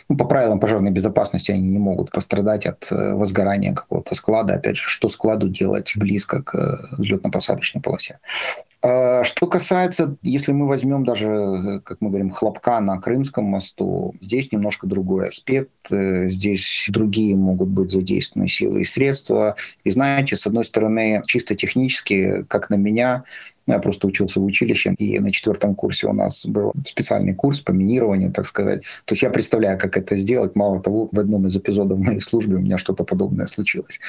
Ну, 0.08 0.18
по 0.18 0.26
правилам 0.26 0.60
пожарной 0.60 0.92
безопасности 0.92 1.52
они 1.52 1.70
не 1.70 1.80
могут 1.80 2.12
пострадать 2.12 2.66
от 2.66 2.88
э, 2.92 3.14
возгорания 3.14 3.74
какого-то 3.74 4.16
склада. 4.16 4.56
Опять 4.56 4.78
же, 4.78 4.84
что 4.88 5.10
складу 5.10 5.50
делать 5.50 5.94
близко 5.96 6.42
к 6.42 6.56
э, 6.56 6.96
взлетно-посадочной 6.98 7.82
полосе. 7.82 8.18
А, 8.82 9.24
что 9.24 9.46
касается, 9.48 10.16
если 10.22 10.54
мы 10.54 10.68
возьмем 10.68 11.04
даже, 11.04 11.28
э, 11.28 11.80
как 11.82 11.98
мы 12.02 12.10
говорим, 12.10 12.32
хлопка 12.32 12.80
на 12.80 13.00
Крымском 13.00 13.44
мосту, 13.46 14.16
здесь 14.22 14.52
немножко 14.52 14.88
другой 14.88 15.30
аспект. 15.30 15.70
Здесь 15.90 16.88
другие 16.90 17.36
могут 17.36 17.70
быть 17.70 17.92
задействованы 17.92 18.48
силы 18.48 18.82
и 18.82 18.86
средства. 18.86 19.56
И 19.84 19.92
знаете, 19.92 20.38
с 20.38 20.48
одной 20.48 20.66
стороны, 20.66 21.22
чисто 21.28 21.56
технически, 21.56 22.46
как 22.48 22.70
на 22.70 22.76
меня, 22.76 23.24
я 23.74 23.80
просто 23.80 24.08
учился 24.08 24.40
в 24.40 24.46
училище, 24.46 24.94
и 24.98 25.20
на 25.20 25.32
четвертом 25.32 25.76
курсе 25.76 26.08
у 26.08 26.14
нас 26.14 26.46
был 26.46 26.74
специальный 26.86 27.34
курс 27.34 27.62
по 27.62 27.72
минированию, 27.72 28.32
так 28.32 28.46
сказать. 28.46 28.84
То 29.06 29.14
есть 29.14 29.24
я 29.24 29.30
представляю, 29.30 29.78
как 29.80 29.98
это 29.98 30.18
сделать. 30.18 30.56
Мало 30.56 30.82
того, 30.82 31.10
в 31.12 31.20
одном 31.20 31.48
из 31.48 31.56
эпизодов 31.56 32.00
моей 32.00 32.22
службы 32.22 32.56
у 32.56 32.62
меня 32.62 32.78
что-то 32.78 33.04
подобное 33.04 33.48
случилось. 33.48 34.00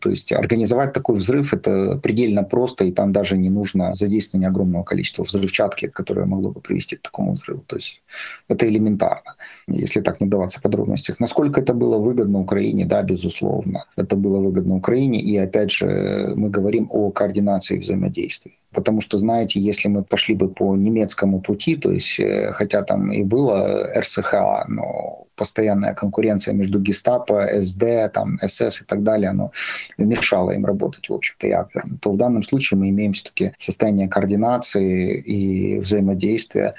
То 0.00 0.10
есть 0.10 0.32
организовать 0.32 0.92
такой 0.92 1.16
взрыв– 1.16 1.52
это 1.54 1.98
предельно 2.02 2.42
просто, 2.42 2.84
и 2.84 2.92
там 2.92 3.12
даже 3.12 3.36
не 3.36 3.50
нужно 3.50 3.94
задействование 3.94 4.48
огромного 4.48 4.84
количества 4.84 5.24
взрывчатки, 5.24 5.88
которое 5.88 6.26
могло 6.26 6.50
бы 6.50 6.60
привести 6.60 6.96
к 6.96 7.02
такому 7.02 7.32
взрыву. 7.34 7.62
То 7.66 7.76
есть 7.76 8.02
это 8.48 8.68
элементарно, 8.68 9.36
если 9.66 10.00
так 10.00 10.20
не 10.20 10.26
даваться 10.26 10.60
подробностях. 10.60 11.20
Насколько 11.20 11.60
это 11.60 11.74
было 11.74 11.98
выгодно 11.98 12.40
Украине? 12.40 12.86
Да, 12.86 13.02
безусловно. 13.02 13.84
Это 13.96 14.16
было 14.16 14.38
выгодно 14.38 14.76
Украине, 14.76 15.20
и 15.20 15.36
опять 15.36 15.70
же 15.70 16.32
мы 16.36 16.50
говорим 16.50 16.88
о 16.90 17.10
координации 17.10 17.78
взаимодействия. 17.78 18.52
Потому 18.72 19.01
что, 19.02 19.18
знаете, 19.18 19.60
если 19.60 19.88
мы 19.88 20.02
пошли 20.02 20.34
бы 20.34 20.48
по 20.48 20.74
немецкому 20.76 21.40
пути, 21.40 21.76
то 21.76 21.92
есть, 21.92 22.18
э, 22.18 22.52
хотя 22.52 22.82
там 22.82 23.12
и 23.12 23.22
было 23.22 23.92
РСХА, 23.94 24.64
но 24.68 25.26
постоянная 25.36 25.94
конкуренция 25.94 26.54
между 26.54 26.80
гестапо, 26.80 27.48
СД, 27.60 28.12
там, 28.12 28.38
СС 28.46 28.80
и 28.80 28.84
так 28.84 29.02
далее, 29.02 29.30
оно 29.30 29.52
мешало 29.98 30.52
им 30.52 30.64
работать, 30.64 31.08
в 31.08 31.12
общем-то, 31.12 31.46
и 31.46 31.50
Абверну, 31.50 31.98
то 31.98 32.12
в 32.12 32.16
данном 32.16 32.42
случае 32.42 32.78
мы 32.78 32.88
имеем 32.90 33.12
все-таки 33.12 33.52
состояние 33.58 34.08
координации 34.08 35.20
и 35.20 35.80
взаимодействия. 35.80 36.74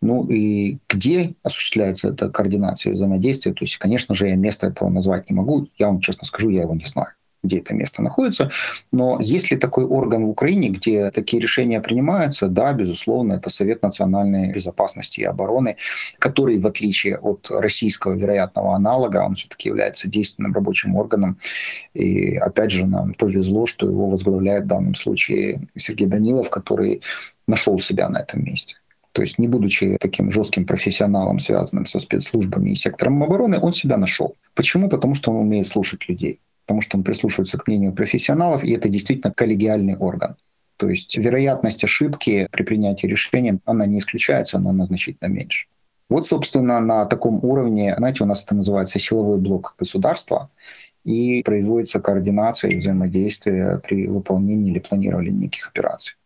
Ну 0.00 0.26
и 0.28 0.78
где 0.88 1.34
осуществляется 1.42 2.08
эта 2.08 2.30
координация 2.30 2.90
и 2.90 2.94
взаимодействие? 2.94 3.54
То 3.54 3.64
есть, 3.64 3.78
конечно 3.78 4.14
же, 4.14 4.28
я 4.28 4.36
место 4.36 4.68
этого 4.68 4.88
назвать 4.88 5.28
не 5.28 5.36
могу. 5.36 5.68
Я 5.76 5.88
вам 5.88 6.00
честно 6.00 6.24
скажу, 6.24 6.50
я 6.50 6.62
его 6.62 6.74
не 6.74 6.84
знаю 6.84 7.17
где 7.42 7.58
это 7.58 7.74
место 7.74 8.02
находится. 8.02 8.50
Но 8.92 9.18
есть 9.20 9.50
ли 9.50 9.56
такой 9.56 9.84
орган 9.84 10.26
в 10.26 10.30
Украине, 10.30 10.68
где 10.68 11.10
такие 11.10 11.40
решения 11.40 11.80
принимаются? 11.80 12.48
Да, 12.48 12.72
безусловно, 12.72 13.34
это 13.34 13.50
Совет 13.50 13.82
национальной 13.82 14.52
безопасности 14.52 15.20
и 15.20 15.24
обороны, 15.24 15.76
который, 16.18 16.58
в 16.58 16.66
отличие 16.66 17.16
от 17.16 17.48
российского 17.50 18.14
вероятного 18.14 18.74
аналога, 18.74 19.24
он 19.24 19.36
все-таки 19.36 19.68
является 19.68 20.08
действенным 20.08 20.52
рабочим 20.52 20.96
органом. 20.96 21.38
И 21.94 22.36
опять 22.36 22.70
же, 22.70 22.86
нам 22.86 23.14
повезло, 23.14 23.66
что 23.66 23.86
его 23.86 24.08
возглавляет 24.08 24.64
в 24.64 24.68
данном 24.68 24.94
случае 24.94 25.68
Сергей 25.76 26.06
Данилов, 26.06 26.50
который 26.50 27.02
нашел 27.46 27.78
себя 27.78 28.08
на 28.08 28.18
этом 28.18 28.44
месте. 28.44 28.76
То 29.12 29.22
есть, 29.22 29.38
не 29.38 29.48
будучи 29.48 29.96
таким 30.00 30.30
жестким 30.30 30.64
профессионалом, 30.64 31.40
связанным 31.40 31.86
со 31.86 31.98
спецслужбами 31.98 32.70
и 32.70 32.76
сектором 32.76 33.22
обороны, 33.22 33.58
он 33.58 33.72
себя 33.72 33.96
нашел. 33.96 34.36
Почему? 34.54 34.88
Потому 34.88 35.14
что 35.14 35.32
он 35.32 35.46
умеет 35.46 35.66
слушать 35.66 36.08
людей 36.08 36.40
потому 36.68 36.82
что 36.82 36.98
он 36.98 37.02
прислушивается 37.02 37.56
к 37.56 37.66
мнению 37.66 37.94
профессионалов, 37.94 38.62
и 38.62 38.72
это 38.72 38.90
действительно 38.90 39.32
коллегиальный 39.32 39.96
орган. 39.96 40.36
То 40.76 40.90
есть 40.90 41.16
вероятность 41.16 41.82
ошибки 41.82 42.46
при 42.52 42.62
принятии 42.62 43.06
решения, 43.06 43.58
она 43.64 43.86
не 43.86 44.00
исключается, 44.00 44.58
но 44.58 44.68
она 44.68 44.84
значительно 44.84 45.28
меньше. 45.28 45.66
Вот, 46.10 46.28
собственно, 46.28 46.78
на 46.80 47.06
таком 47.06 47.42
уровне, 47.42 47.94
знаете, 47.96 48.22
у 48.22 48.26
нас 48.26 48.44
это 48.44 48.54
называется 48.54 48.98
силовой 48.98 49.38
блок 49.38 49.76
государства, 49.78 50.50
и 51.04 51.42
производится 51.42 52.00
координация 52.00 52.70
и 52.70 52.80
взаимодействие 52.80 53.80
при 53.82 54.06
выполнении 54.06 54.70
или 54.70 54.78
планировании 54.78 55.30
неких 55.30 55.68
операций. 55.68 56.16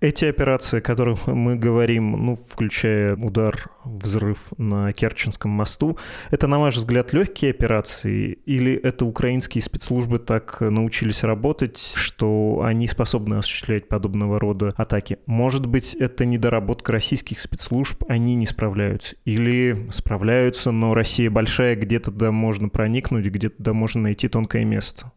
Эти 0.00 0.24
операции, 0.24 0.78
о 0.78 0.82
которых 0.82 1.28
мы 1.28 1.54
говорим, 1.56 2.12
ну, 2.26 2.34
включая 2.34 3.14
удар, 3.14 3.70
взрыв 3.84 4.52
на 4.58 4.92
Керченском 4.92 5.50
мосту, 5.50 5.98
это, 6.30 6.46
на 6.46 6.58
ваш 6.58 6.76
взгляд, 6.76 7.12
легкие 7.12 7.50
операции 7.50 8.38
или 8.46 8.74
это 8.74 9.04
украинские 9.04 9.62
спецслужбы 9.62 10.18
так 10.18 10.60
научились 10.60 11.22
работать, 11.22 11.92
что 11.94 12.62
они 12.64 12.88
способны 12.88 13.34
осуществлять 13.36 13.88
подобного 13.88 14.38
рода 14.38 14.74
атаки? 14.76 15.18
Может 15.26 15.66
быть, 15.66 15.94
это 15.94 16.24
недоработка 16.24 16.92
российских 16.92 17.40
спецслужб, 17.40 18.04
они 18.08 18.34
не 18.34 18.46
справляются? 18.46 19.16
Или 19.24 19.88
справляются, 19.90 20.70
но 20.70 20.94
Россия 20.94 21.30
большая, 21.30 21.76
где-то 21.76 22.10
да 22.10 22.30
можно 22.30 22.68
проникнуть, 22.68 23.26
где-то 23.26 23.56
да 23.58 23.72
можно 23.72 24.02
найти 24.02 24.28
тонкое 24.28 24.64
место? 24.64 25.12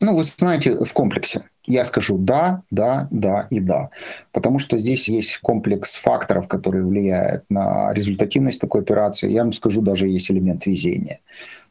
Ну, 0.00 0.16
вы 0.16 0.24
знаете, 0.24 0.84
в 0.84 0.92
комплексе. 0.92 1.42
Я 1.66 1.84
скажу 1.84 2.16
да, 2.18 2.62
да, 2.70 3.06
да 3.10 3.46
и 3.50 3.60
да. 3.60 3.90
Потому 4.32 4.58
что 4.58 4.78
здесь 4.78 5.08
есть 5.08 5.38
комплекс 5.38 5.94
факторов, 5.94 6.48
которые 6.48 6.84
влияют 6.84 7.44
на 7.50 7.92
результативность 8.00 8.60
такой 8.60 8.82
операции. 8.82 9.30
Я 9.30 9.42
вам 9.42 9.52
скажу, 9.52 9.80
даже 9.80 10.08
есть 10.08 10.30
элемент 10.30 10.66
везения. 10.66 11.20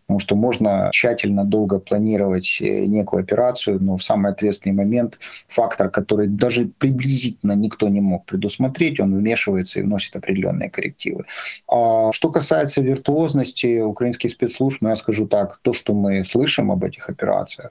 Потому 0.09 0.19
что 0.19 0.35
можно 0.35 0.89
тщательно 0.91 1.45
долго 1.45 1.77
планировать 1.77 2.57
э, 2.61 2.85
некую 2.87 3.21
операцию, 3.21 3.79
но 3.79 3.95
в 3.95 4.01
самый 4.03 4.31
ответственный 4.31 4.73
момент 4.73 5.19
фактор, 5.47 5.91
который 5.91 6.27
даже 6.27 6.65
приблизительно 6.79 7.51
никто 7.51 7.89
не 7.89 8.01
мог 8.01 8.25
предусмотреть, 8.25 8.99
он 8.99 9.15
вмешивается 9.15 9.79
и 9.79 9.83
вносит 9.83 10.15
определенные 10.15 10.71
коррективы. 10.71 11.25
А 11.67 12.11
что 12.11 12.31
касается 12.31 12.81
виртуозности 12.81 13.81
украинских 13.81 14.31
спецслужб, 14.31 14.81
ну 14.81 14.89
я 14.89 14.95
скажу 14.95 15.27
так, 15.27 15.59
то, 15.61 15.73
что 15.73 15.93
мы 15.93 16.25
слышим 16.25 16.71
об 16.71 16.83
этих 16.83 17.07
операциях, 17.07 17.69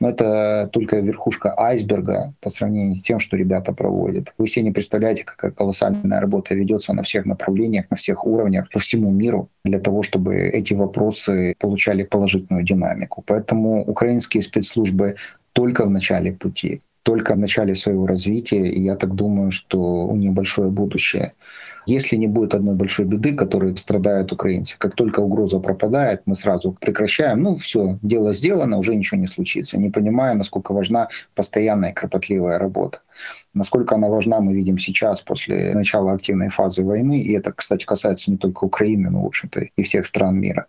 но 0.00 0.08
это 0.08 0.68
только 0.72 0.96
верхушка 0.96 1.54
айсберга 1.58 2.34
по 2.40 2.50
сравнению 2.50 2.96
с 2.96 3.02
тем, 3.02 3.18
что 3.18 3.36
ребята 3.36 3.72
проводят. 3.72 4.32
Вы 4.38 4.46
все 4.46 4.62
не 4.62 4.70
представляете, 4.70 5.24
какая 5.24 5.50
колоссальная 5.50 6.20
работа 6.20 6.54
ведется 6.54 6.92
на 6.94 7.02
всех 7.02 7.26
направлениях, 7.26 7.84
на 7.90 7.96
всех 7.96 8.26
уровнях, 8.26 8.68
по 8.70 8.78
всему 8.78 9.10
миру, 9.10 9.50
для 9.64 9.78
того, 9.78 10.02
чтобы 10.02 10.36
эти 10.36 10.72
вопросы 10.72 11.54
получали 11.58 12.04
положительную 12.04 12.64
динамику. 12.64 13.22
Поэтому 13.26 13.84
украинские 13.84 14.42
спецслужбы 14.42 15.16
только 15.52 15.84
в 15.84 15.90
начале 15.90 16.32
пути 16.32 16.80
только 17.02 17.34
в 17.34 17.38
начале 17.38 17.74
своего 17.74 18.06
развития, 18.06 18.68
и 18.68 18.82
я 18.82 18.94
так 18.94 19.14
думаю, 19.14 19.50
что 19.50 20.06
у 20.06 20.16
них 20.16 20.32
большое 20.32 20.70
будущее. 20.70 21.32
Если 21.86 22.16
не 22.16 22.26
будет 22.26 22.54
одной 22.54 22.74
большой 22.74 23.06
беды, 23.06 23.34
которой 23.34 23.76
страдают 23.76 24.32
украинцы, 24.32 24.76
как 24.78 24.94
только 24.94 25.20
угроза 25.20 25.58
пропадает, 25.58 26.22
мы 26.26 26.36
сразу 26.36 26.72
прекращаем, 26.72 27.42
ну 27.42 27.56
все, 27.56 27.98
дело 28.02 28.34
сделано, 28.34 28.78
уже 28.78 28.94
ничего 28.94 29.20
не 29.20 29.26
случится. 29.26 29.78
Не 29.78 29.90
понимая, 29.90 30.34
насколько 30.34 30.72
важна 30.72 31.08
постоянная 31.34 31.92
кропотливая 31.92 32.58
работа. 32.58 33.00
Насколько 33.54 33.94
она 33.94 34.08
важна, 34.08 34.40
мы 34.40 34.54
видим 34.54 34.78
сейчас, 34.78 35.20
после 35.22 35.74
начала 35.74 36.12
активной 36.12 36.48
фазы 36.48 36.84
войны, 36.84 37.20
и 37.20 37.32
это, 37.32 37.52
кстати, 37.52 37.84
касается 37.84 38.30
не 38.30 38.36
только 38.36 38.64
Украины, 38.64 39.10
но, 39.10 39.22
в 39.22 39.26
общем-то, 39.26 39.66
и 39.76 39.82
всех 39.82 40.06
стран 40.06 40.38
мира. 40.38 40.66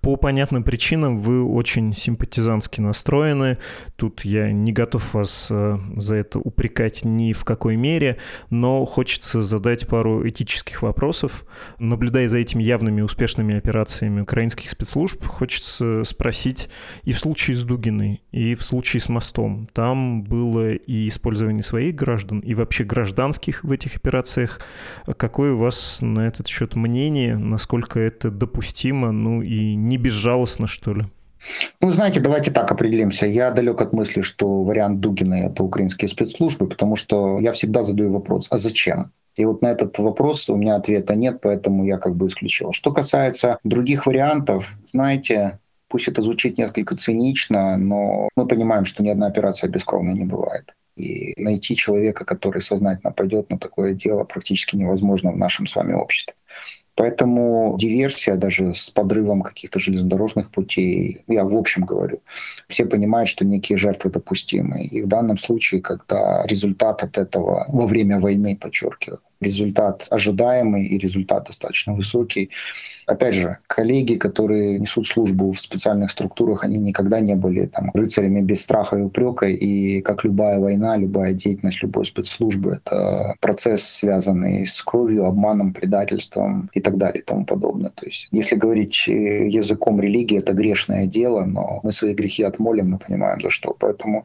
По 0.00 0.16
понятным 0.16 0.62
причинам 0.64 1.18
вы 1.18 1.44
очень 1.44 1.94
симпатизантски 1.94 2.80
настроены. 2.80 3.58
Тут 3.96 4.24
я 4.24 4.52
не 4.52 4.72
готов 4.72 5.14
вас 5.14 5.48
э, 5.50 5.78
за 5.96 6.16
это 6.16 6.38
упрекать 6.38 7.04
ни 7.04 7.32
в 7.32 7.44
какой 7.44 7.76
мере, 7.76 8.18
но 8.50 8.84
хочется 8.84 9.42
задать 9.42 9.86
пару 9.86 10.26
этических 10.28 10.82
вопросов. 10.82 11.44
Наблюдая 11.78 12.28
за 12.28 12.38
этими 12.38 12.62
явными 12.62 13.00
успешными 13.00 13.56
операциями 13.56 14.20
украинских 14.20 14.70
спецслужб, 14.70 15.24
хочется 15.24 16.04
спросить 16.04 16.68
и 17.04 17.12
в 17.12 17.18
случае 17.18 17.56
с 17.56 17.64
Дугиной, 17.64 18.22
и 18.32 18.54
в 18.54 18.62
случае 18.62 19.00
с 19.00 19.08
мостом. 19.08 19.68
Там 19.72 20.22
было 20.22 20.72
и 20.72 21.08
использование 21.08 21.62
своих 21.62 21.94
граждан, 21.94 22.40
и 22.40 22.54
вообще 22.54 22.84
гражданских 22.84 23.64
в 23.64 23.72
этих 23.72 23.96
операциях. 23.96 24.60
Какое 25.16 25.52
у 25.52 25.58
вас 25.58 25.98
на 26.00 26.26
этот 26.26 26.48
счет 26.48 26.74
мнение? 26.74 27.36
Насколько 27.36 28.00
это 28.00 28.30
допустимо? 28.30 29.12
Ну 29.12 29.42
и 29.42 29.65
не 29.74 29.98
безжалостно, 29.98 30.66
что 30.66 30.94
ли? 30.94 31.04
Ну, 31.80 31.90
знаете, 31.90 32.20
давайте 32.20 32.50
так 32.50 32.72
определимся. 32.72 33.26
Я 33.26 33.50
далек 33.50 33.80
от 33.80 33.92
мысли, 33.92 34.22
что 34.22 34.62
вариант 34.62 35.00
Дугина– 35.00 35.34
это 35.34 35.62
украинские 35.62 36.08
спецслужбы, 36.08 36.66
потому 36.66 36.96
что 36.96 37.38
я 37.40 37.52
всегда 37.52 37.82
задаю 37.82 38.12
вопрос, 38.12 38.48
а 38.50 38.58
зачем? 38.58 39.12
И 39.36 39.44
вот 39.44 39.60
на 39.62 39.68
этот 39.68 39.98
вопрос 39.98 40.48
у 40.48 40.56
меня 40.56 40.76
ответа 40.76 41.14
нет, 41.14 41.40
поэтому 41.42 41.84
я 41.84 41.98
как 41.98 42.16
бы 42.16 42.26
исключил. 42.26 42.72
Что 42.72 42.90
касается 42.92 43.58
других 43.64 44.06
вариантов, 44.06 44.72
знаете, 44.84 45.58
Пусть 45.88 46.08
это 46.08 46.22
звучит 46.22 46.58
несколько 46.58 46.96
цинично, 46.96 47.76
но 47.76 48.28
мы 48.36 48.46
понимаем, 48.46 48.84
что 48.84 49.02
ни 49.02 49.08
одна 49.08 49.26
операция 49.26 49.70
бескровной 49.70 50.14
не 50.14 50.24
бывает. 50.24 50.74
И 50.96 51.34
найти 51.40 51.76
человека, 51.76 52.24
который 52.24 52.62
сознательно 52.62 53.12
пойдет 53.12 53.50
на 53.50 53.58
такое 53.58 53.94
дело, 53.94 54.24
практически 54.24 54.76
невозможно 54.76 55.30
в 55.30 55.36
нашем 55.36 55.66
с 55.66 55.76
вами 55.76 55.92
обществе. 55.92 56.34
Поэтому 56.96 57.76
диверсия 57.78 58.36
даже 58.36 58.74
с 58.74 58.88
подрывом 58.90 59.42
каких-то 59.42 59.78
железнодорожных 59.78 60.50
путей, 60.50 61.22
я 61.28 61.44
в 61.44 61.54
общем 61.54 61.84
говорю, 61.84 62.20
все 62.68 62.86
понимают, 62.86 63.28
что 63.28 63.44
некие 63.44 63.76
жертвы 63.76 64.10
допустимы. 64.10 64.84
И 64.84 65.02
в 65.02 65.06
данном 65.06 65.36
случае, 65.36 65.82
когда 65.82 66.42
результат 66.46 67.02
от 67.02 67.18
этого 67.18 67.66
во 67.68 67.86
время 67.86 68.18
войны, 68.18 68.56
подчеркиваю, 68.56 69.20
результат 69.40 70.06
ожидаемый 70.10 70.84
и 70.84 70.98
результат 70.98 71.44
достаточно 71.44 71.94
высокий. 71.94 72.50
Опять 73.06 73.34
же, 73.34 73.58
коллеги, 73.66 74.14
которые 74.14 74.78
несут 74.78 75.06
службу 75.06 75.52
в 75.52 75.60
специальных 75.60 76.10
структурах, 76.10 76.64
они 76.64 76.78
никогда 76.78 77.20
не 77.20 77.36
были 77.36 77.66
там, 77.66 77.90
рыцарями 77.94 78.40
без 78.40 78.62
страха 78.62 78.96
и 78.96 79.02
упрека. 79.02 79.46
И 79.46 80.00
как 80.00 80.24
любая 80.24 80.58
война, 80.58 80.96
любая 80.96 81.32
деятельность 81.32 81.82
любой 81.82 82.06
спецслужбы, 82.06 82.80
это 82.84 83.34
процесс, 83.40 83.84
связанный 83.84 84.66
с 84.66 84.82
кровью, 84.82 85.26
обманом, 85.26 85.72
предательством 85.72 86.68
и 86.72 86.80
так 86.80 86.96
далее 86.96 87.22
и 87.22 87.24
тому 87.24 87.44
подобное. 87.44 87.90
То 87.90 88.06
есть, 88.06 88.28
если 88.32 88.56
говорить 88.56 89.04
э, 89.08 89.46
языком 89.48 90.00
религии, 90.00 90.38
это 90.38 90.52
грешное 90.52 91.06
дело, 91.06 91.44
но 91.44 91.80
мы 91.82 91.92
свои 91.92 92.14
грехи 92.14 92.42
отмолим, 92.42 92.90
мы 92.90 92.98
понимаем 92.98 93.40
за 93.40 93.50
что. 93.50 93.76
Поэтому, 93.78 94.24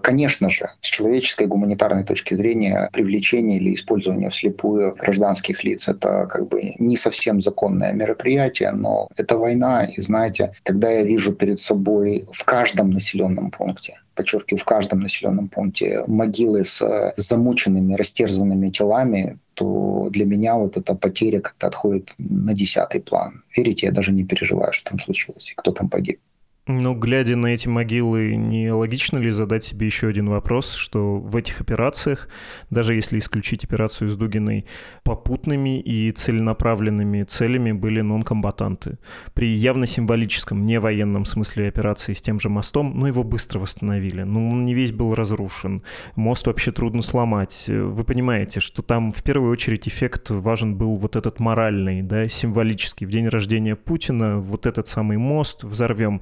конечно 0.00 0.48
же, 0.50 0.68
с 0.80 0.86
человеческой 0.86 1.46
гуманитарной 1.46 2.04
точки 2.04 2.34
зрения, 2.34 2.90
привлечение 2.92 3.58
или 3.58 3.74
использование 3.74 4.30
вслед 4.30 4.49
вслепую 4.50 4.94
гражданских 4.94 5.64
лиц. 5.64 5.88
Это 5.88 6.26
как 6.26 6.48
бы 6.48 6.74
не 6.78 6.96
совсем 6.96 7.40
законное 7.40 7.92
мероприятие, 7.92 8.72
но 8.72 9.08
это 9.16 9.36
война. 9.36 9.84
И 9.84 10.02
знаете, 10.02 10.52
когда 10.64 10.90
я 10.90 11.02
вижу 11.02 11.32
перед 11.32 11.58
собой 11.58 12.26
в 12.32 12.44
каждом 12.44 12.90
населенном 12.90 13.50
пункте 13.50 14.00
подчеркиваю, 14.14 14.60
в 14.60 14.64
каждом 14.64 15.00
населенном 15.00 15.48
пункте 15.48 16.04
могилы 16.06 16.64
с 16.64 17.14
замученными, 17.16 17.94
растерзанными 17.94 18.70
телами, 18.70 19.38
то 19.54 20.08
для 20.10 20.26
меня 20.26 20.54
вот 20.54 20.76
эта 20.76 20.94
потеря 20.94 21.40
как-то 21.40 21.66
отходит 21.66 22.10
на 22.18 22.54
десятый 22.54 23.00
план. 23.00 23.42
Верите, 23.56 23.86
я 23.86 23.92
даже 23.92 24.12
не 24.12 24.24
переживаю, 24.24 24.72
что 24.72 24.90
там 24.90 25.00
случилось 25.00 25.50
и 25.50 25.54
кто 25.54 25.72
там 25.72 25.88
погиб. 25.88 26.18
Ну, 26.66 26.94
глядя 26.94 27.36
на 27.36 27.48
эти 27.48 27.68
могилы, 27.68 28.36
не 28.36 28.70
логично 28.70 29.18
ли 29.18 29.30
задать 29.30 29.64
себе 29.64 29.86
еще 29.86 30.08
один 30.08 30.28
вопрос, 30.28 30.74
что 30.74 31.18
в 31.18 31.34
этих 31.34 31.60
операциях, 31.60 32.28
даже 32.68 32.94
если 32.94 33.18
исключить 33.18 33.64
операцию 33.64 34.10
с 34.10 34.16
Дугиной, 34.16 34.66
попутными 35.02 35.80
и 35.80 36.12
целенаправленными 36.12 37.24
целями 37.24 37.72
были 37.72 38.02
нон-комбатанты. 38.02 38.98
При 39.32 39.48
явно 39.48 39.86
символическом, 39.86 40.66
не 40.66 40.78
военном 40.78 41.24
смысле 41.24 41.66
операции 41.66 42.12
с 42.12 42.20
тем 42.20 42.38
же 42.38 42.50
мостом, 42.50 42.92
но 42.96 43.08
его 43.08 43.24
быстро 43.24 43.58
восстановили. 43.58 44.22
Ну, 44.22 44.50
он 44.50 44.64
не 44.64 44.74
весь 44.74 44.92
был 44.92 45.14
разрушен. 45.14 45.82
Мост 46.14 46.46
вообще 46.46 46.72
трудно 46.72 47.00
сломать. 47.02 47.66
Вы 47.68 48.04
понимаете, 48.04 48.60
что 48.60 48.82
там 48.82 49.12
в 49.12 49.22
первую 49.22 49.50
очередь 49.50 49.88
эффект 49.88 50.30
важен 50.30 50.76
был 50.76 50.96
вот 50.96 51.16
этот 51.16 51.40
моральный, 51.40 52.02
да, 52.02 52.28
символический. 52.28 53.06
В 53.06 53.10
день 53.10 53.28
рождения 53.28 53.76
Путина 53.76 54.38
вот 54.38 54.66
этот 54.66 54.86
самый 54.88 55.16
мост 55.16 55.64
взорвем. 55.64 56.20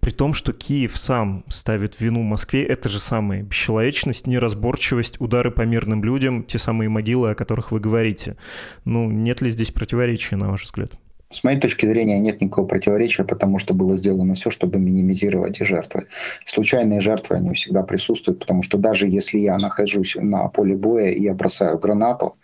При 0.00 0.10
том, 0.10 0.34
что 0.34 0.52
Киев 0.52 0.96
сам 0.96 1.44
ставит 1.48 2.00
вину 2.00 2.22
Москве, 2.22 2.64
это 2.64 2.88
же 2.88 2.98
самая 2.98 3.42
бесчеловечность, 3.42 4.26
неразборчивость, 4.26 5.20
удары 5.20 5.50
по 5.50 5.62
мирным 5.62 6.04
людям, 6.04 6.44
те 6.44 6.58
самые 6.58 6.88
могилы, 6.88 7.30
о 7.30 7.34
которых 7.34 7.72
вы 7.72 7.80
говорите. 7.80 8.36
Ну, 8.84 9.10
нет 9.10 9.40
ли 9.42 9.50
здесь 9.50 9.70
противоречия, 9.70 10.36
на 10.36 10.50
ваш 10.50 10.64
взгляд? 10.64 10.92
С 11.28 11.42
моей 11.42 11.58
точки 11.58 11.86
зрения 11.86 12.20
нет 12.20 12.40
никакого 12.40 12.66
противоречия, 12.66 13.24
потому 13.24 13.58
что 13.58 13.74
было 13.74 13.96
сделано 13.96 14.34
все, 14.34 14.50
чтобы 14.50 14.78
минимизировать 14.78 15.58
жертвы. 15.58 16.06
Случайные 16.44 17.00
жертвы, 17.00 17.36
они 17.36 17.52
всегда 17.54 17.82
присутствуют, 17.82 18.38
потому 18.38 18.62
что 18.62 18.78
даже 18.78 19.08
если 19.08 19.38
я 19.38 19.58
нахожусь 19.58 20.14
на 20.14 20.46
поле 20.48 20.76
боя 20.76 21.10
и 21.10 21.22
я 21.22 21.34
бросаю 21.34 21.78
гранату, 21.78 22.36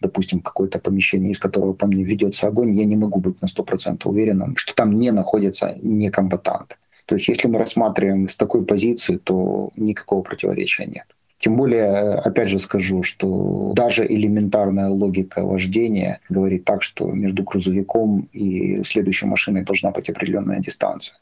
допустим, 0.00 0.40
какое-то 0.40 0.78
помещение, 0.78 1.32
из 1.32 1.38
которого 1.38 1.74
по 1.74 1.86
мне 1.86 2.02
ведется 2.02 2.46
огонь, 2.46 2.74
я 2.78 2.86
не 2.86 2.96
могу 2.96 3.20
быть 3.20 3.42
на 3.42 3.46
100% 3.46 4.00
уверенным, 4.04 4.56
что 4.56 4.74
там 4.74 4.98
не 4.98 5.10
находится 5.10 5.76
некомбатант. 5.82 6.78
То 7.04 7.16
есть 7.16 7.28
если 7.28 7.46
мы 7.46 7.58
рассматриваем 7.58 8.28
с 8.28 8.36
такой 8.36 8.64
позиции, 8.64 9.16
то 9.16 9.70
никакого 9.76 10.22
противоречия 10.22 10.86
нет. 10.86 11.04
Тем 11.40 11.56
более, 11.56 12.16
опять 12.16 12.50
же 12.50 12.58
скажу, 12.58 13.02
что 13.02 13.72
даже 13.74 14.04
элементарная 14.06 14.88
логика 14.88 15.42
вождения 15.42 16.20
говорит 16.28 16.66
так, 16.66 16.82
что 16.82 17.06
между 17.06 17.42
грузовиком 17.42 18.28
и 18.34 18.82
следующей 18.84 19.24
машиной 19.24 19.64
должна 19.64 19.90
быть 19.90 20.10
определенная 20.10 20.60
дистанция. 20.60 21.16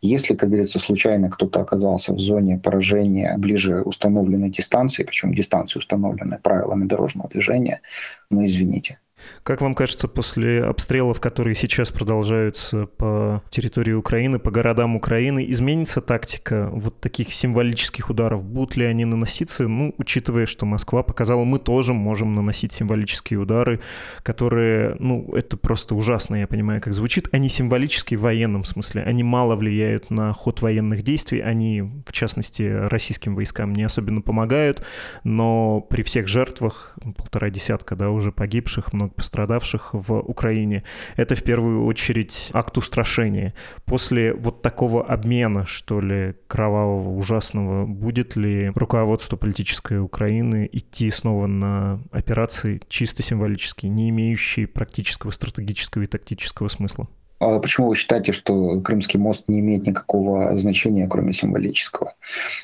Если, 0.00 0.34
как 0.34 0.48
говорится, 0.48 0.78
случайно 0.78 1.28
кто-то 1.28 1.60
оказался 1.60 2.14
в 2.14 2.18
зоне 2.18 2.58
поражения 2.58 3.36
ближе 3.36 3.82
установленной 3.82 4.48
дистанции, 4.48 5.04
причем 5.04 5.34
дистанции 5.34 5.78
установленной 5.78 6.38
правилами 6.38 6.86
дорожного 6.86 7.28
движения, 7.28 7.82
ну 8.30 8.46
извините, 8.46 8.98
как 9.42 9.60
вам 9.60 9.74
кажется, 9.74 10.08
после 10.08 10.62
обстрелов, 10.62 11.20
которые 11.20 11.54
сейчас 11.54 11.90
продолжаются 11.90 12.86
по 12.86 13.42
территории 13.50 13.92
Украины, 13.92 14.38
по 14.38 14.50
городам 14.50 14.96
Украины, 14.96 15.44
изменится 15.50 16.00
тактика 16.00 16.68
вот 16.72 17.00
таких 17.00 17.32
символических 17.32 18.10
ударов? 18.10 18.44
Будут 18.44 18.76
ли 18.76 18.84
они 18.84 19.04
наноситься? 19.04 19.68
Ну, 19.68 19.94
учитывая, 19.98 20.46
что 20.46 20.66
Москва 20.66 21.02
показала, 21.02 21.44
мы 21.44 21.58
тоже 21.58 21.92
можем 21.92 22.34
наносить 22.34 22.72
символические 22.72 23.38
удары, 23.38 23.80
которые, 24.22 24.96
ну, 24.98 25.32
это 25.34 25.56
просто 25.56 25.94
ужасно, 25.94 26.36
я 26.36 26.46
понимаю, 26.46 26.80
как 26.80 26.94
звучит. 26.94 27.28
Они 27.32 27.48
символические 27.48 28.18
в 28.18 28.22
военном 28.22 28.64
смысле. 28.64 29.02
Они 29.02 29.22
мало 29.22 29.56
влияют 29.56 30.10
на 30.10 30.32
ход 30.32 30.62
военных 30.62 31.02
действий. 31.02 31.40
Они, 31.40 31.82
в 32.06 32.12
частности, 32.12 32.62
российским 32.62 33.34
войскам 33.34 33.72
не 33.72 33.82
особенно 33.82 34.20
помогают. 34.20 34.84
Но 35.24 35.80
при 35.80 36.02
всех 36.02 36.28
жертвах, 36.28 36.96
полтора 37.16 37.50
десятка, 37.50 37.96
да, 37.96 38.10
уже 38.10 38.32
погибших, 38.32 38.92
много 38.92 39.09
пострадавших 39.16 39.90
в 39.92 40.14
Украине. 40.20 40.84
Это 41.16 41.34
в 41.34 41.42
первую 41.42 41.84
очередь 41.84 42.50
акт 42.52 42.76
устрашения. 42.78 43.54
После 43.84 44.34
вот 44.34 44.62
такого 44.62 45.04
обмена, 45.04 45.66
что 45.66 46.00
ли, 46.00 46.34
кровавого, 46.46 47.10
ужасного, 47.10 47.86
будет 47.86 48.36
ли 48.36 48.70
руководство 48.74 49.36
политической 49.36 50.00
Украины 50.00 50.68
идти 50.72 51.10
снова 51.10 51.46
на 51.46 52.00
операции 52.12 52.80
чисто 52.88 53.22
символические, 53.22 53.90
не 53.90 54.10
имеющие 54.10 54.66
практического, 54.66 55.30
стратегического 55.30 56.02
и 56.02 56.06
тактического 56.06 56.68
смысла? 56.68 57.08
А 57.40 57.58
почему 57.58 57.88
вы 57.88 57.96
считаете, 57.96 58.32
что 58.32 58.80
Крымский 58.80 59.18
мост 59.18 59.44
не 59.48 59.60
имеет 59.60 59.86
никакого 59.86 60.58
значения, 60.58 61.08
кроме 61.08 61.32
символического? 61.32 62.12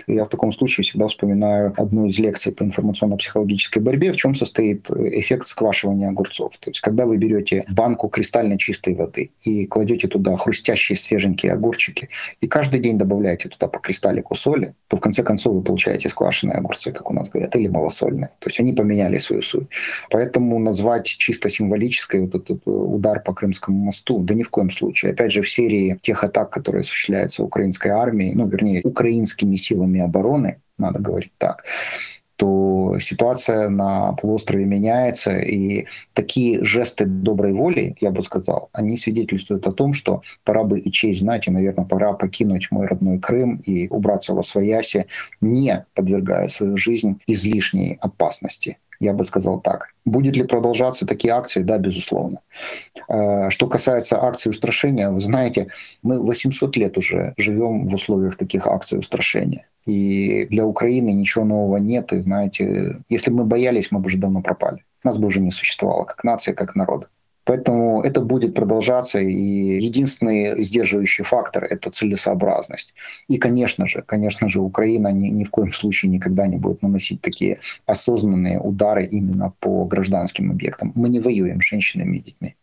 Я 0.07 0.25
в 0.25 0.29
таком 0.29 0.53
случае 0.53 0.85
всегда 0.85 1.09
вспоминаю 1.09 1.73
одну 1.77 2.07
из 2.07 2.19
лекций 2.19 2.53
по 2.53 2.63
информационно-психологической 2.63 3.81
борьбе, 3.81 4.13
в 4.13 4.17
чем 4.17 4.35
состоит 4.35 4.91
эффект 4.91 5.47
сквашивания 5.47 6.11
огурцов. 6.11 6.59
То 6.59 6.71
есть, 6.71 6.81
когда 6.81 7.07
вы 7.07 7.17
берете 7.17 7.65
банку 7.71 8.09
кристально 8.09 8.59
чистой 8.59 8.95
воды 8.95 9.31
и 9.45 9.67
кладете 9.67 10.09
туда 10.09 10.37
хрустящие 10.37 10.99
свеженькие 10.99 11.53
огурчики, 11.53 12.11
и 12.43 12.47
каждый 12.47 12.81
день 12.81 12.99
добавляете 12.99 13.49
туда 13.49 13.69
по 13.69 13.79
кристаллику 13.79 14.35
соли, 14.35 14.75
то 14.89 14.99
в 14.99 15.01
конце 15.01 15.23
концов 15.23 15.55
вы 15.55 15.63
получаете 15.63 16.11
сквашенные 16.11 16.59
огурцы, 16.59 16.93
как 16.93 17.11
у 17.11 17.15
нас 17.15 17.31
говорят, 17.31 17.57
или 17.57 17.69
малосольные. 17.69 18.29
То 18.41 18.49
есть 18.49 18.61
они 18.61 18.75
поменяли 18.75 19.17
свою 19.17 19.41
суть. 19.41 19.69
Поэтому 20.11 20.59
назвать 20.59 21.07
чисто 21.07 21.49
символической 21.49 22.21
вот 22.21 22.35
этот 22.35 22.61
удар 22.67 23.23
по 23.23 23.33
Крымскому 23.33 23.79
мосту, 23.79 24.19
да 24.19 24.35
ни 24.35 24.43
в 24.43 24.51
коем 24.51 24.66
коем 24.67 24.71
случае. 24.71 25.13
Опять 25.13 25.33
же, 25.33 25.43
в 25.43 25.51
серии 25.51 25.99
тех 26.03 26.25
атак, 26.25 26.51
которые 26.51 26.81
осуществляются 26.81 27.43
украинской 27.43 27.89
армией, 27.89 28.35
ну, 28.35 28.47
вернее, 28.47 28.81
украинскими 28.85 29.57
силами 29.57 30.01
обороны, 30.01 30.61
надо 30.79 30.99
говорить 30.99 31.33
так, 31.39 31.65
то 32.37 32.99
ситуация 33.01 33.71
на 33.71 34.13
полуострове 34.13 34.67
меняется, 34.67 35.39
и 35.39 35.87
такие 36.13 36.63
жесты 36.65 37.07
доброй 37.07 37.53
воли, 37.53 37.97
я 38.01 38.11
бы 38.11 38.23
сказал, 38.23 38.69
они 38.73 38.99
свидетельствуют 38.99 39.67
о 39.67 39.73
том, 39.73 39.95
что 39.95 40.21
пора 40.45 40.65
бы 40.65 40.79
и 40.79 40.91
честь 40.93 41.21
знать, 41.21 41.49
и, 41.49 41.51
наверное, 41.51 41.87
пора 41.87 42.13
покинуть 42.13 42.69
мой 42.71 42.87
родной 42.87 43.19
Крым 43.19 43.63
и 43.67 43.89
убраться 43.89 44.35
во 44.35 44.43
свояси, 44.43 45.07
не 45.41 45.87
подвергая 45.95 46.49
свою 46.49 46.77
жизнь 46.77 47.19
излишней 47.27 47.99
опасности. 48.03 48.77
Я 49.01 49.13
бы 49.13 49.25
сказал 49.25 49.61
так. 49.61 49.89
Будет 50.05 50.37
ли 50.37 50.45
продолжаться 50.45 51.07
такие 51.07 51.33
акции? 51.33 51.63
Да, 51.63 51.79
безусловно. 51.79 52.41
Э, 53.09 53.51
что 53.51 53.67
касается 53.67 54.23
акций 54.23 54.51
устрашения, 54.51 55.11
вы 55.11 55.21
знаете, 55.21 55.69
мы 56.03 56.21
800 56.21 56.77
лет 56.77 56.99
уже 56.99 57.35
живем 57.37 57.87
в 57.87 57.95
условиях 57.95 58.37
таких 58.37 58.67
акций 58.67 58.99
устрашения. 58.99 59.67
И 59.87 60.47
для 60.51 60.67
Украины 60.67 61.13
ничего 61.13 61.45
нового 61.45 61.77
нет. 61.77 62.13
И 62.13 62.21
знаете, 62.21 62.99
если 63.09 63.31
бы 63.31 63.39
мы 63.39 63.45
боялись, 63.45 63.91
мы 63.91 64.01
бы 64.01 64.07
уже 64.07 64.19
давно 64.19 64.43
пропали. 64.43 64.83
Нас 65.05 65.19
бы 65.19 65.29
уже 65.29 65.41
не 65.41 65.53
существовало 65.53 66.05
как 66.05 66.25
нация, 66.25 66.55
как 66.55 66.75
народ. 66.75 67.09
Поэтому 67.47 68.03
это 68.03 68.21
будет 68.21 68.55
продолжаться, 68.55 69.21
и 69.21 69.81
единственный 69.81 70.63
сдерживающий 70.63 71.25
фактор– 71.25 71.65
это 71.71 71.91
целесообразность. 71.91 72.95
И, 73.29 73.39
конечно 73.39 73.87
же, 73.87 74.03
конечно 74.03 74.49
же, 74.49 74.61
Украина 74.61 75.13
ни, 75.13 75.29
ни 75.29 75.45
в 75.45 75.51
коем 75.51 75.73
случае 75.73 76.11
никогда 76.11 76.49
не 76.49 76.57
будет 76.57 76.83
наносить 76.83 77.21
такие 77.21 77.59
осознанные 77.87 78.59
удары 78.61 79.07
именно 79.07 79.53
по 79.61 79.85
гражданским 79.85 80.51
объектам. 80.51 80.93
Мы 80.97 81.09
не 81.09 81.21
воюем 81.21 81.61
с 81.61 81.67
женщинами 81.67 82.17
и 82.17 82.23
детьми. 82.23 82.57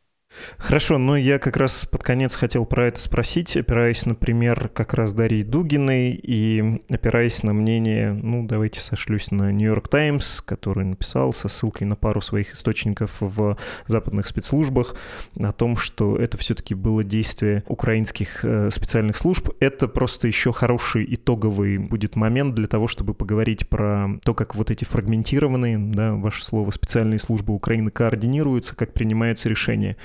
Хорошо, 0.58 0.98
но 0.98 1.18
я 1.18 1.40
как 1.40 1.58
раз 1.58 1.86
под 1.86 2.04
конец 2.04 2.36
хотел 2.36 2.66
про 2.66 2.88
это 2.88 3.00
спросить, 3.00 3.56
опираясь, 3.56 4.06
например, 4.06 4.70
как 4.70 4.94
раз 4.94 5.14
Дарьи 5.14 5.44
Дугиной 5.44 6.12
и 6.12 6.82
опираясь 6.90 7.44
на 7.44 7.54
мнение, 7.54 8.14
ну, 8.14 8.46
давайте 8.46 8.80
сошлюсь 8.80 9.32
на 9.32 9.52
Нью-Йорк 9.52 9.88
Таймс, 9.88 10.42
который 10.42 10.86
написал 10.86 11.34
со 11.34 11.48
ссылкой 11.48 11.88
на 11.88 11.96
пару 11.96 12.22
своих 12.22 12.54
источников 12.54 13.18
в 13.20 13.58
западных 13.88 14.28
спецслужбах 14.28 14.96
о 15.40 15.52
том, 15.52 15.78
что 15.78 16.16
это 16.18 16.38
все-таки 16.38 16.76
было 16.76 17.04
действие 17.04 17.64
украинских 17.68 18.44
э, 18.44 18.70
специальных 18.72 19.18
служб. 19.18 19.50
Это 19.60 19.88
просто 19.88 20.28
еще 20.28 20.52
хороший 20.54 21.06
итоговый 21.14 21.78
будет 21.78 22.16
момент 22.16 22.56
для 22.56 22.68
того, 22.68 22.88
чтобы 22.88 23.14
поговорить 23.14 23.68
про 23.68 24.08
то, 24.24 24.34
как 24.34 24.56
вот 24.56 24.72
эти 24.72 24.86
фрагментированные, 24.86 25.78
да, 25.78 26.14
ваше 26.14 26.44
слово, 26.46 26.72
специальные 26.72 27.20
службы 27.20 27.54
Украины 27.54 27.92
координируются, 27.92 28.76
как 28.76 28.94
принимаются 28.94 29.50
решения. 29.50 29.98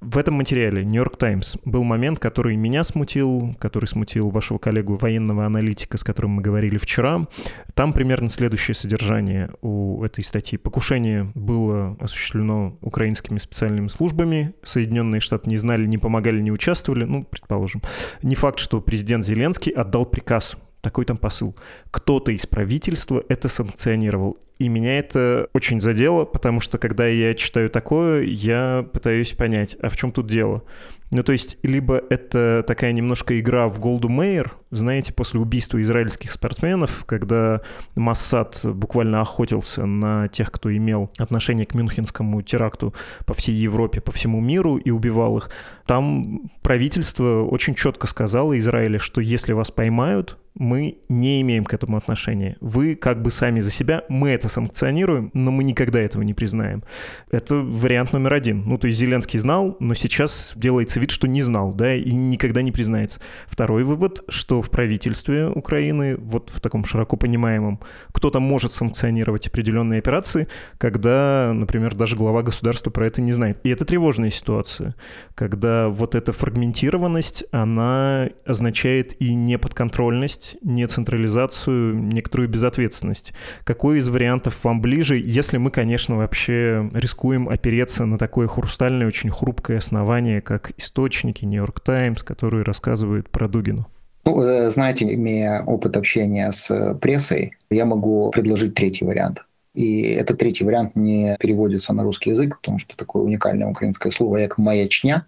В 0.00 0.18
этом 0.18 0.34
материале 0.34 0.84
«Нью-Йорк 0.84 1.16
Таймс» 1.16 1.56
был 1.64 1.84
момент, 1.84 2.18
который 2.18 2.56
меня 2.56 2.84
смутил, 2.84 3.56
который 3.58 3.86
смутил 3.86 4.30
вашего 4.30 4.58
коллегу 4.58 4.96
военного 4.96 5.46
аналитика, 5.46 5.98
с 5.98 6.04
которым 6.04 6.32
мы 6.32 6.42
говорили 6.42 6.78
вчера. 6.78 7.26
Там 7.74 7.92
примерно 7.92 8.28
следующее 8.28 8.74
содержание 8.74 9.50
у 9.62 10.02
этой 10.04 10.24
статьи. 10.24 10.58
Покушение 10.58 11.30
было 11.34 11.96
осуществлено 12.00 12.76
украинскими 12.80 13.38
специальными 13.38 13.88
службами. 13.88 14.54
Соединенные 14.62 15.20
Штаты 15.20 15.50
не 15.50 15.56
знали, 15.56 15.86
не 15.86 15.98
помогали, 15.98 16.40
не 16.40 16.52
участвовали. 16.52 17.04
Ну, 17.04 17.24
предположим. 17.24 17.82
Не 18.22 18.34
факт, 18.34 18.58
что 18.58 18.80
президент 18.80 19.24
Зеленский 19.24 19.72
отдал 19.72 20.06
приказ 20.06 20.56
такой 20.80 21.04
там 21.04 21.16
посыл. 21.16 21.56
Кто-то 21.90 22.32
из 22.32 22.46
правительства 22.46 23.22
это 23.28 23.48
санкционировал. 23.48 24.38
И 24.58 24.68
меня 24.68 24.98
это 24.98 25.48
очень 25.54 25.80
задело, 25.80 26.24
потому 26.24 26.60
что 26.60 26.78
когда 26.78 27.06
я 27.06 27.32
читаю 27.34 27.70
такое, 27.70 28.22
я 28.22 28.84
пытаюсь 28.92 29.32
понять, 29.32 29.76
а 29.80 29.88
в 29.88 29.96
чем 29.96 30.10
тут 30.10 30.26
дело? 30.26 30.64
Ну, 31.10 31.22
то 31.22 31.32
есть, 31.32 31.56
либо 31.62 32.02
это 32.10 32.62
такая 32.66 32.92
немножко 32.92 33.38
игра 33.40 33.68
в 33.68 33.78
Голду 33.80 34.08
Мейер, 34.08 34.52
знаете, 34.70 35.12
после 35.12 35.40
убийства 35.40 35.80
израильских 35.80 36.30
спортсменов, 36.30 37.04
когда 37.06 37.62
Массад 37.96 38.60
буквально 38.64 39.22
охотился 39.22 39.86
на 39.86 40.28
тех, 40.28 40.52
кто 40.52 40.74
имел 40.74 41.10
отношение 41.16 41.64
к 41.64 41.74
Мюнхенскому 41.74 42.42
теракту 42.42 42.94
по 43.24 43.32
всей 43.32 43.54
Европе, 43.54 44.00
по 44.00 44.12
всему 44.12 44.40
миру 44.40 44.76
и 44.76 44.90
убивал 44.90 45.38
их. 45.38 45.50
Там 45.86 46.50
правительство 46.62 47.42
очень 47.42 47.74
четко 47.74 48.06
сказало 48.06 48.58
Израиле, 48.58 48.98
что 48.98 49.22
если 49.22 49.54
вас 49.54 49.70
поймают, 49.70 50.36
мы 50.54 50.98
не 51.08 51.40
имеем 51.40 51.64
к 51.64 51.72
этому 51.72 51.96
отношения. 51.96 52.56
Вы 52.60 52.96
как 52.96 53.22
бы 53.22 53.30
сами 53.30 53.60
за 53.60 53.70
себя, 53.70 54.02
мы 54.08 54.30
это 54.30 54.48
санкционируем, 54.48 55.30
но 55.32 55.52
мы 55.52 55.62
никогда 55.62 56.00
этого 56.00 56.22
не 56.22 56.34
признаем. 56.34 56.82
Это 57.30 57.56
вариант 57.56 58.12
номер 58.12 58.34
один. 58.34 58.64
Ну, 58.66 58.76
то 58.76 58.88
есть 58.88 58.98
Зеленский 58.98 59.38
знал, 59.38 59.76
но 59.78 59.94
сейчас 59.94 60.52
делается 60.56 60.97
вид, 60.98 61.10
что 61.10 61.26
не 61.26 61.42
знал, 61.42 61.72
да, 61.72 61.94
и 61.94 62.12
никогда 62.12 62.62
не 62.62 62.72
признается. 62.72 63.20
Второй 63.46 63.84
вывод, 63.84 64.22
что 64.28 64.62
в 64.62 64.70
правительстве 64.70 65.48
Украины, 65.48 66.16
вот 66.16 66.50
в 66.50 66.60
таком 66.60 66.84
широко 66.84 67.16
понимаемом, 67.16 67.80
кто-то 68.12 68.40
может 68.40 68.72
санкционировать 68.72 69.46
определенные 69.46 69.98
операции, 69.98 70.48
когда, 70.78 71.52
например, 71.54 71.94
даже 71.94 72.16
глава 72.16 72.42
государства 72.42 72.90
про 72.90 73.06
это 73.06 73.22
не 73.22 73.32
знает. 73.32 73.58
И 73.62 73.70
это 73.70 73.84
тревожная 73.84 74.30
ситуация, 74.30 74.94
когда 75.34 75.88
вот 75.88 76.14
эта 76.14 76.32
фрагментированность, 76.32 77.44
она 77.52 78.28
означает 78.44 79.20
и 79.20 79.34
неподконтрольность, 79.34 80.56
не 80.62 80.86
централизацию, 80.86 81.94
некоторую 81.94 82.48
безответственность. 82.48 83.32
Какой 83.64 83.98
из 83.98 84.08
вариантов 84.08 84.64
вам 84.64 84.80
ближе, 84.80 85.16
если 85.16 85.58
мы, 85.58 85.70
конечно, 85.70 86.16
вообще 86.16 86.90
рискуем 86.94 87.48
опереться 87.48 88.04
на 88.06 88.18
такое 88.18 88.46
хрустальное, 88.46 89.06
очень 89.06 89.30
хрупкое 89.30 89.78
основание, 89.78 90.40
как 90.40 90.72
источники 90.88 91.44
Нью-Йорк 91.44 91.80
Таймс, 91.80 92.22
которые 92.22 92.64
рассказывают 92.64 93.28
про 93.28 93.46
Дугину? 93.46 93.86
Ну, 94.24 94.42
э, 94.42 94.70
знаете, 94.70 95.12
имея 95.14 95.62
опыт 95.62 95.96
общения 95.96 96.50
с 96.50 96.94
прессой, 97.00 97.52
я 97.70 97.84
могу 97.84 98.30
предложить 98.30 98.74
третий 98.74 99.04
вариант. 99.04 99.44
И 99.74 100.02
этот 100.02 100.38
третий 100.38 100.64
вариант 100.64 100.96
не 100.96 101.36
переводится 101.38 101.92
на 101.92 102.02
русский 102.02 102.30
язык, 102.30 102.56
потому 102.56 102.78
что 102.78 102.96
такое 102.96 103.22
уникальное 103.22 103.68
украинское 103.68 104.10
слово, 104.10 104.38
как 104.38 104.58
«маячня», 104.58 105.26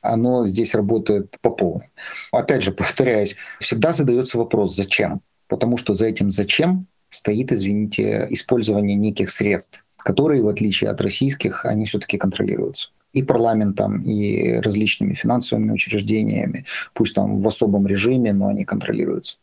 оно 0.00 0.48
здесь 0.48 0.74
работает 0.74 1.36
по 1.40 1.50
полной. 1.50 1.90
Опять 2.32 2.62
же, 2.62 2.72
повторяюсь, 2.72 3.36
всегда 3.60 3.92
задается 3.92 4.38
вопрос 4.38 4.74
«зачем?», 4.74 5.20
потому 5.46 5.76
что 5.76 5.94
за 5.94 6.06
этим 6.06 6.30
«зачем» 6.30 6.86
стоит, 7.10 7.52
извините, 7.52 8.26
использование 8.30 8.96
неких 8.96 9.30
средств, 9.30 9.84
которые, 9.98 10.42
в 10.42 10.48
отличие 10.48 10.90
от 10.90 11.00
российских, 11.00 11.66
они 11.66 11.84
все-таки 11.84 12.16
контролируются 12.16 12.88
и 13.12 13.22
парламентом, 13.22 14.02
и 14.02 14.60
различными 14.60 15.14
финансовыми 15.14 15.72
учреждениями, 15.72 16.64
пусть 16.94 17.14
там 17.14 17.40
в 17.40 17.48
особом 17.48 17.86
режиме, 17.86 18.32
но 18.32 18.48
они 18.48 18.64
контролируются. 18.64 19.36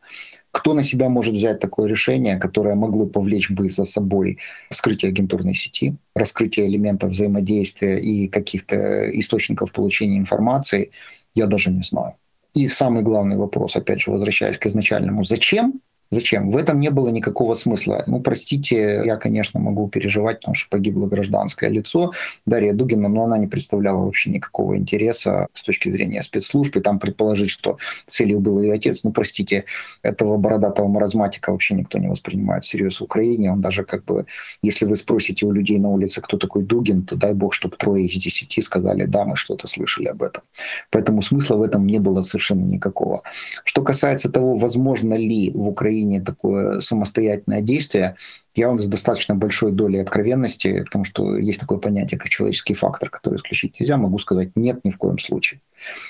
Кто 0.52 0.74
на 0.74 0.84
себя 0.84 1.10
может 1.10 1.36
взять 1.36 1.60
такое 1.60 1.88
решение, 1.88 2.38
которое 2.38 2.76
могло 2.76 3.06
повлечь 3.06 3.52
бы 3.52 3.70
за 3.70 3.86
собой 3.86 4.40
вскрытие 4.72 5.10
агентурной 5.10 5.54
сети, 5.54 5.96
раскрытие 6.16 6.68
элементов 6.68 7.12
взаимодействия 7.12 8.00
и 8.00 8.28
каких-то 8.28 9.10
источников 9.20 9.72
получения 9.72 10.18
информации, 10.18 10.90
я 11.36 11.46
даже 11.46 11.70
не 11.70 11.84
знаю. 11.84 12.16
И 12.56 12.68
самый 12.68 13.04
главный 13.04 13.38
вопрос, 13.38 13.76
опять 13.76 14.02
же, 14.02 14.12
возвращаясь 14.12 14.58
к 14.58 14.66
изначальному, 14.66 15.24
зачем 15.24 15.82
Зачем? 16.12 16.50
В 16.50 16.58
этом 16.58 16.80
не 16.80 16.90
было 16.90 17.10
никакого 17.10 17.54
смысла. 17.54 18.04
Ну, 18.08 18.20
простите, 18.20 19.04
я, 19.06 19.16
конечно, 19.18 19.60
могу 19.60 19.88
переживать, 19.90 20.40
потому 20.40 20.56
что 20.56 20.68
погибло 20.70 21.06
гражданское 21.06 21.70
лицо 21.70 22.14
Дарья 22.48 22.74
Дугина, 22.74 23.08
но 23.10 23.26
она 23.26 23.38
не 23.38 23.46
представляла 23.46 24.06
вообще 24.06 24.32
никакого 24.32 24.76
интереса 24.76 25.48
с 25.54 25.62
точки 25.62 25.90
зрения 25.90 26.24
спецслужб. 26.24 26.76
И 26.78 26.82
там 26.82 26.98
предположить, 26.98 27.52
что 27.52 27.78
целью 28.08 28.40
был 28.40 28.60
ее 28.60 28.74
отец, 28.74 29.04
ну, 29.04 29.12
простите, 29.12 29.66
этого 30.02 30.38
бородатого 30.38 30.88
маразматика 30.88 31.52
вообще 31.52 31.76
никто 31.76 32.00
не 32.00 32.08
воспринимает 32.08 32.64
всерьез 32.64 33.00
в 33.00 33.04
Украине. 33.04 33.52
Он 33.52 33.62
даже 33.62 33.84
как 33.84 34.04
бы, 34.06 34.26
если 34.64 34.86
вы 34.86 34.96
спросите 34.96 35.46
у 35.46 35.52
людей 35.52 35.78
на 35.78 35.90
улице, 35.90 36.22
кто 36.22 36.38
такой 36.38 36.64
Дугин, 36.64 37.04
то 37.04 37.18
дай 37.18 37.34
бог, 37.34 37.54
чтобы 37.54 37.78
трое 37.78 38.08
из 38.08 38.20
десяти 38.20 38.64
сказали, 38.64 39.06
да, 39.06 39.26
мы 39.26 39.36
что-то 39.36 39.68
слышали 39.68 40.08
об 40.08 40.24
этом. 40.24 40.42
Поэтому 40.90 41.22
смысла 41.22 41.58
в 41.58 41.62
этом 41.62 41.86
не 41.86 42.00
было 42.00 42.24
совершенно 42.24 42.66
никакого. 42.66 43.22
Что 43.64 43.84
касается 43.84 44.32
того, 44.32 44.56
возможно 44.56 45.14
ли 45.14 45.52
в 45.52 45.68
Украине 45.68 45.99
Украине 46.00 46.22
такое 46.22 46.80
самостоятельное 46.80 47.62
действие, 47.62 48.16
я 48.56 48.68
вам 48.68 48.80
с 48.80 48.88
достаточно 48.88 49.36
большой 49.36 49.72
долей 49.72 50.00
откровенности, 50.00 50.84
потому 50.84 51.04
что 51.04 51.38
есть 51.38 51.60
такое 51.60 51.78
понятие, 51.78 52.18
как 52.18 52.30
человеческий 52.30 52.74
фактор, 52.74 53.10
который 53.10 53.36
исключить 53.36 53.80
нельзя, 53.80 53.98
могу 53.98 54.18
сказать 54.18 54.50
нет 54.56 54.80
ни 54.86 54.92
в 54.92 54.98
коем 54.98 55.20
случае. 55.20 55.60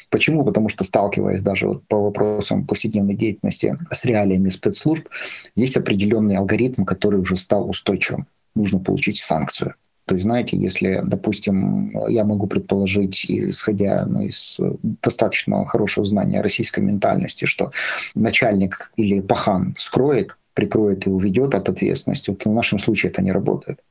Почему? 0.09 0.45
Потому 0.45 0.69
что 0.69 0.83
сталкиваясь 0.83 1.41
даже 1.41 1.67
вот 1.67 1.83
по 1.87 1.97
вопросам 2.01 2.65
повседневной 2.65 3.15
деятельности 3.15 3.75
с 3.91 4.05
реалиями 4.05 4.49
спецслужб, 4.49 5.07
есть 5.55 5.77
определенный 5.77 6.37
алгоритм, 6.37 6.85
который 6.85 7.19
уже 7.19 7.35
стал 7.35 7.69
устойчивым. 7.69 8.27
Нужно 8.55 8.79
получить 8.79 9.19
санкцию. 9.19 9.73
То 10.09 10.15
есть, 10.15 10.23
знаете, 10.23 10.57
если, 10.57 11.03
допустим, 11.05 11.91
я 12.07 12.25
могу 12.25 12.47
предположить, 12.47 13.27
исходя 13.29 14.07
ну, 14.07 14.21
из 14.21 14.59
достаточно 15.03 15.63
хорошего 15.65 16.03
знания 16.03 16.41
российской 16.41 16.79
ментальности, 16.79 17.45
что 17.45 17.71
начальник 18.15 18.91
или 18.95 19.19
пахан 19.19 19.75
скроет, 19.77 20.35
прикроет 20.55 21.05
и 21.05 21.11
уведет 21.11 21.53
от 21.53 21.69
ответственности, 21.69 22.31
вот 22.31 22.43
в 22.43 22.51
нашем 22.51 22.79
случае 22.79 23.11
это 23.11 23.21
не 23.21 23.31
работает. 23.31 23.81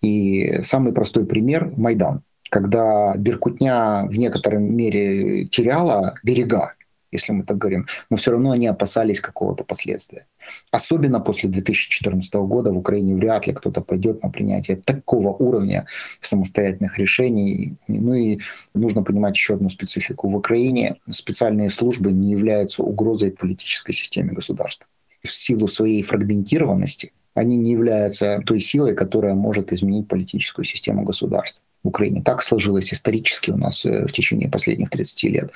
И 0.00 0.60
самый 0.62 0.92
простой 0.92 1.26
пример– 1.26 1.72
Майдан. 1.76 2.22
Когда 2.50 3.16
Беркутня 3.16 4.06
в 4.06 4.16
некотором 4.16 4.76
мере 4.76 5.46
теряла 5.46 6.14
берега, 6.22 6.74
если 7.14 7.32
мы 7.32 7.44
так 7.44 7.58
говорим, 7.58 7.86
но 8.10 8.16
все 8.16 8.32
равно 8.32 8.50
они 8.50 8.66
опасались 8.66 9.20
какого-то 9.20 9.64
последствия. 9.64 10.26
Особенно 10.70 11.20
после 11.20 11.48
2014 11.48 12.34
года 12.34 12.72
в 12.72 12.76
Украине 12.76 13.14
вряд 13.14 13.46
ли 13.46 13.52
кто-то 13.52 13.80
пойдет 13.80 14.22
на 14.22 14.30
принятие 14.30 14.76
такого 14.76 15.28
уровня 15.30 15.86
самостоятельных 16.20 16.98
решений. 16.98 17.76
Ну 17.88 18.14
и 18.14 18.40
нужно 18.74 19.02
понимать 19.02 19.36
еще 19.36 19.54
одну 19.54 19.70
специфику. 19.70 20.28
В 20.28 20.36
Украине 20.36 20.96
специальные 21.10 21.70
службы 21.70 22.12
не 22.12 22.32
являются 22.32 22.82
угрозой 22.82 23.30
политической 23.30 23.92
системе 23.92 24.32
государства. 24.32 24.86
В 25.22 25.30
силу 25.30 25.68
своей 25.68 26.02
фрагментированности 26.02 27.12
они 27.34 27.56
не 27.56 27.72
являются 27.72 28.42
той 28.46 28.60
силой, 28.60 28.94
которая 28.94 29.34
может 29.34 29.72
изменить 29.72 30.08
политическую 30.08 30.64
систему 30.64 31.02
государства 31.02 31.64
в 31.84 31.88
Украине. 31.88 32.22
Так 32.22 32.42
сложилось 32.42 32.92
исторически 32.92 33.50
у 33.50 33.56
нас 33.56 33.84
э, 33.84 34.06
в 34.06 34.12
течение 34.12 34.48
последних 34.48 34.90
30 34.90 35.22
лет. 35.24 35.50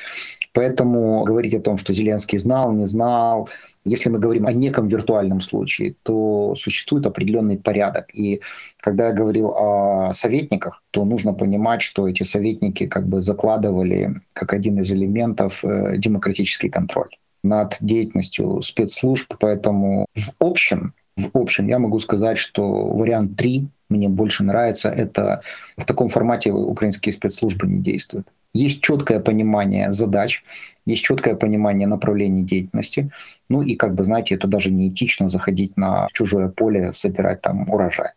Поэтому 0.59 1.23
говорить 1.23 1.55
о 1.55 1.61
том, 1.61 1.79
что 1.79 1.95
Зеленский 1.95 2.37
знал, 2.37 2.73
не 2.73 2.87
знал, 2.87 3.49
если 3.85 4.09
мы 4.09 4.19
говорим 4.19 4.45
о 4.49 4.53
неком 4.53 4.89
виртуальном 4.89 5.41
случае, 5.41 5.95
то 6.03 6.57
существует 6.57 7.07
определенный 7.07 7.57
порядок. 7.57 8.07
И 8.13 8.41
когда 8.81 9.07
я 9.07 9.13
говорил 9.13 9.55
о 9.57 10.13
советниках, 10.15 10.83
то 10.91 11.05
нужно 11.05 11.33
понимать, 11.33 11.83
что 11.83 12.09
эти 12.09 12.25
советники 12.25 12.89
как 12.89 13.07
бы 13.07 13.23
закладывали 13.23 14.17
как 14.33 14.53
один 14.53 14.81
из 14.81 14.91
элементов 14.91 15.65
э, 15.65 15.97
демократический 15.97 16.71
контроль 16.71 17.11
над 17.45 17.77
деятельностью 17.79 18.61
спецслужб. 18.61 19.37
Поэтому 19.39 20.07
в 20.17 20.33
общем, 20.41 20.93
в 21.17 21.31
общем 21.35 21.69
я 21.69 21.79
могу 21.79 22.01
сказать, 22.01 22.37
что 22.37 22.89
вариант 22.89 23.37
3 23.37 23.69
мне 23.91 24.09
больше 24.09 24.43
нравится, 24.43 24.89
это 24.89 25.41
в 25.77 25.85
таком 25.85 26.09
формате 26.09 26.51
украинские 26.51 27.13
спецслужбы 27.13 27.69
не 27.69 27.79
действуют. 27.79 28.27
Есть 28.55 28.81
четкое 28.81 29.21
понимание 29.21 29.93
задач, 29.93 30.43
есть 30.87 31.05
четкое 31.05 31.35
понимание 31.35 31.87
направлений 31.87 32.45
деятельности. 32.45 33.11
Ну 33.49 33.63
и, 33.63 33.77
как 33.77 33.95
бы, 33.95 34.05
знаете, 34.05 34.35
это 34.35 34.49
даже 34.49 34.71
не 34.71 34.89
этично 34.89 35.29
заходить 35.29 35.77
на 35.77 36.09
чужое 36.13 36.49
поле, 36.49 36.93
собирать 36.93 37.43
там 37.43 37.69
урожай. 37.69 38.11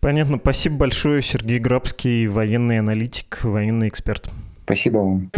Понятно. 0.00 0.38
Спасибо 0.38 0.76
большое, 0.76 1.22
Сергей 1.22 1.58
Грабский, 1.58 2.26
военный 2.26 2.78
аналитик, 2.78 3.40
военный 3.42 3.88
эксперт. 3.88 4.30
Спасибо 4.64 4.98
вам. 4.98 5.30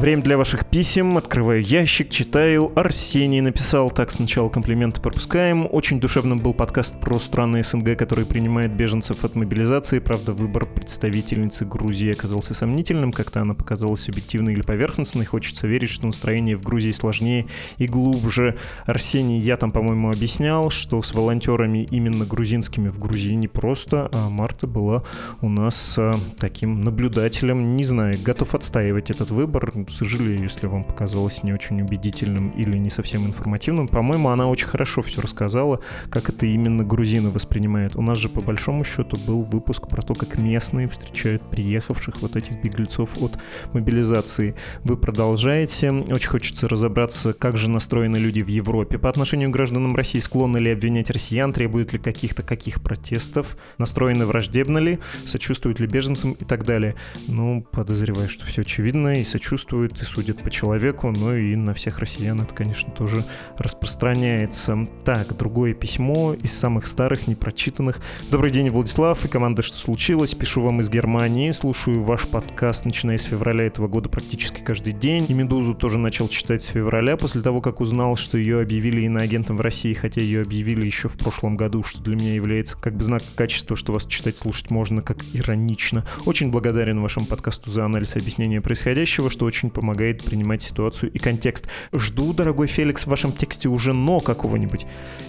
Время 0.00 0.22
для 0.22 0.38
ваших 0.38 0.64
писем. 0.64 1.18
Открываю 1.18 1.62
ящик, 1.62 2.08
читаю. 2.08 2.72
Арсений 2.74 3.42
написал, 3.42 3.90
так 3.90 4.10
сначала 4.10 4.48
комплименты 4.48 4.98
пропускаем. 4.98 5.68
Очень 5.70 6.00
душевным 6.00 6.38
был 6.38 6.54
подкаст 6.54 6.98
про 6.98 7.18
страны 7.18 7.62
СНГ, 7.62 7.98
которые 7.98 8.24
принимают 8.24 8.72
беженцев 8.72 9.26
от 9.26 9.34
мобилизации. 9.34 9.98
Правда, 9.98 10.32
выбор 10.32 10.64
представительницы 10.64 11.66
Грузии 11.66 12.12
оказался 12.12 12.54
сомнительным. 12.54 13.12
Как-то 13.12 13.42
она 13.42 13.52
показалась 13.52 14.00
субъективной 14.00 14.54
или 14.54 14.62
поверхностной. 14.62 15.26
Хочется 15.26 15.66
верить, 15.66 15.90
что 15.90 16.06
настроение 16.06 16.56
в 16.56 16.62
Грузии 16.62 16.92
сложнее 16.92 17.44
и 17.76 17.86
глубже. 17.86 18.56
Арсений, 18.86 19.38
я 19.38 19.58
там, 19.58 19.70
по-моему, 19.70 20.08
объяснял, 20.08 20.70
что 20.70 21.02
с 21.02 21.12
волонтерами 21.12 21.86
именно 21.90 22.24
грузинскими 22.24 22.88
в 22.88 22.98
Грузии 22.98 23.34
не 23.34 23.48
просто, 23.48 24.08
а 24.14 24.30
Марта 24.30 24.66
была 24.66 25.02
у 25.42 25.50
нас 25.50 25.96
а, 25.98 26.14
таким 26.38 26.84
наблюдателем. 26.84 27.76
Не 27.76 27.84
знаю, 27.84 28.16
готов 28.24 28.54
отстаивать 28.54 29.10
этот 29.10 29.28
выбор 29.28 29.74
сожалею, 29.90 30.42
если 30.42 30.66
вам 30.66 30.84
показалось 30.84 31.42
не 31.42 31.52
очень 31.52 31.80
убедительным 31.82 32.50
или 32.50 32.78
не 32.78 32.90
совсем 32.90 33.26
информативным. 33.26 33.88
По-моему, 33.88 34.28
она 34.28 34.48
очень 34.48 34.66
хорошо 34.66 35.02
все 35.02 35.20
рассказала, 35.20 35.80
как 36.10 36.28
это 36.28 36.46
именно 36.46 36.84
грузины 36.84 37.30
воспринимают. 37.30 37.96
У 37.96 38.02
нас 38.02 38.18
же, 38.18 38.28
по 38.28 38.40
большому 38.40 38.84
счету, 38.84 39.16
был 39.26 39.42
выпуск 39.42 39.88
про 39.88 40.02
то, 40.02 40.14
как 40.14 40.38
местные 40.38 40.88
встречают 40.88 41.42
приехавших 41.50 42.22
вот 42.22 42.36
этих 42.36 42.62
беглецов 42.62 43.20
от 43.20 43.38
мобилизации. 43.72 44.54
Вы 44.84 44.96
продолжаете. 44.96 45.90
Очень 45.90 46.28
хочется 46.28 46.68
разобраться, 46.68 47.32
как 47.32 47.56
же 47.56 47.68
настроены 47.70 48.16
люди 48.16 48.40
в 48.40 48.48
Европе 48.48 48.98
по 48.98 49.08
отношению 49.08 49.50
к 49.50 49.52
гражданам 49.52 49.96
России. 49.96 50.20
Склонны 50.20 50.58
ли 50.58 50.70
обвинять 50.70 51.10
россиян, 51.10 51.52
требуют 51.52 51.92
ли 51.92 51.98
каких-то 51.98 52.42
каких 52.42 52.82
протестов, 52.82 53.56
настроены 53.78 54.26
враждебно 54.26 54.78
ли, 54.78 54.98
сочувствуют 55.26 55.80
ли 55.80 55.86
беженцам 55.86 56.32
и 56.32 56.44
так 56.44 56.64
далее. 56.64 56.94
Ну, 57.26 57.66
подозреваю, 57.72 58.28
что 58.28 58.46
все 58.46 58.62
очевидно 58.62 59.20
и 59.20 59.24
сочувствуют 59.24 59.79
существует 59.80 60.02
и 60.02 60.04
судят 60.04 60.42
по 60.42 60.50
человеку, 60.50 61.10
но 61.10 61.34
и 61.34 61.56
на 61.56 61.72
всех 61.74 61.98
россиян 61.98 62.40
это, 62.40 62.52
конечно, 62.54 62.92
тоже 62.92 63.24
распространяется. 63.56 64.86
Так, 65.04 65.36
другое 65.36 65.74
письмо 65.74 66.34
из 66.34 66.52
самых 66.52 66.86
старых, 66.86 67.26
непрочитанных. 67.26 68.00
Добрый 68.30 68.50
день, 68.50 68.70
Владислав 68.70 69.24
и 69.24 69.28
команда 69.28 69.62
«Что 69.62 69.78
случилось?» 69.78 70.34
Пишу 70.34 70.62
вам 70.62 70.80
из 70.80 70.90
Германии, 70.90 71.50
слушаю 71.52 72.02
ваш 72.02 72.26
подкаст, 72.28 72.84
начиная 72.84 73.18
с 73.18 73.22
февраля 73.22 73.64
этого 73.64 73.88
года 73.88 74.08
практически 74.08 74.60
каждый 74.60 74.92
день. 74.92 75.26
И 75.28 75.34
«Медузу» 75.34 75.74
тоже 75.74 75.98
начал 75.98 76.28
читать 76.28 76.62
с 76.62 76.66
февраля, 76.66 77.16
после 77.16 77.40
того, 77.40 77.60
как 77.60 77.80
узнал, 77.80 78.16
что 78.16 78.38
ее 78.38 78.60
объявили 78.60 79.02
иноагентом 79.02 79.56
в 79.56 79.60
России, 79.60 79.94
хотя 79.94 80.20
ее 80.20 80.42
объявили 80.42 80.84
еще 80.84 81.08
в 81.08 81.16
прошлом 81.16 81.56
году, 81.56 81.82
что 81.82 82.02
для 82.02 82.16
меня 82.16 82.34
является 82.34 82.76
как 82.76 82.94
бы 82.94 83.04
знак 83.04 83.22
качества, 83.34 83.76
что 83.76 83.92
вас 83.92 84.06
читать, 84.06 84.38
слушать 84.38 84.70
можно 84.70 85.02
как 85.02 85.18
иронично. 85.32 86.04
Очень 86.26 86.50
благодарен 86.50 87.00
вашему 87.00 87.26
подкасту 87.26 87.70
за 87.70 87.84
анализ 87.84 88.16
и 88.16 88.18
объяснение 88.18 88.60
происходящего, 88.60 89.30
что 89.30 89.46
очень 89.46 89.69
очень 89.70 89.80
помогает 89.80 90.22
принимать 90.22 90.62
ситуацию 90.62 91.10
и 91.12 91.18
контекст. 91.18 91.68
Жду, 91.92 92.32
дорогой 92.32 92.66
Феликс, 92.66 93.04
в 93.04 93.06
вашем 93.08 93.32
тексте 93.32 93.68
уже 93.68 93.92
«но» 93.92 94.20
какого-нибудь. 94.20 94.86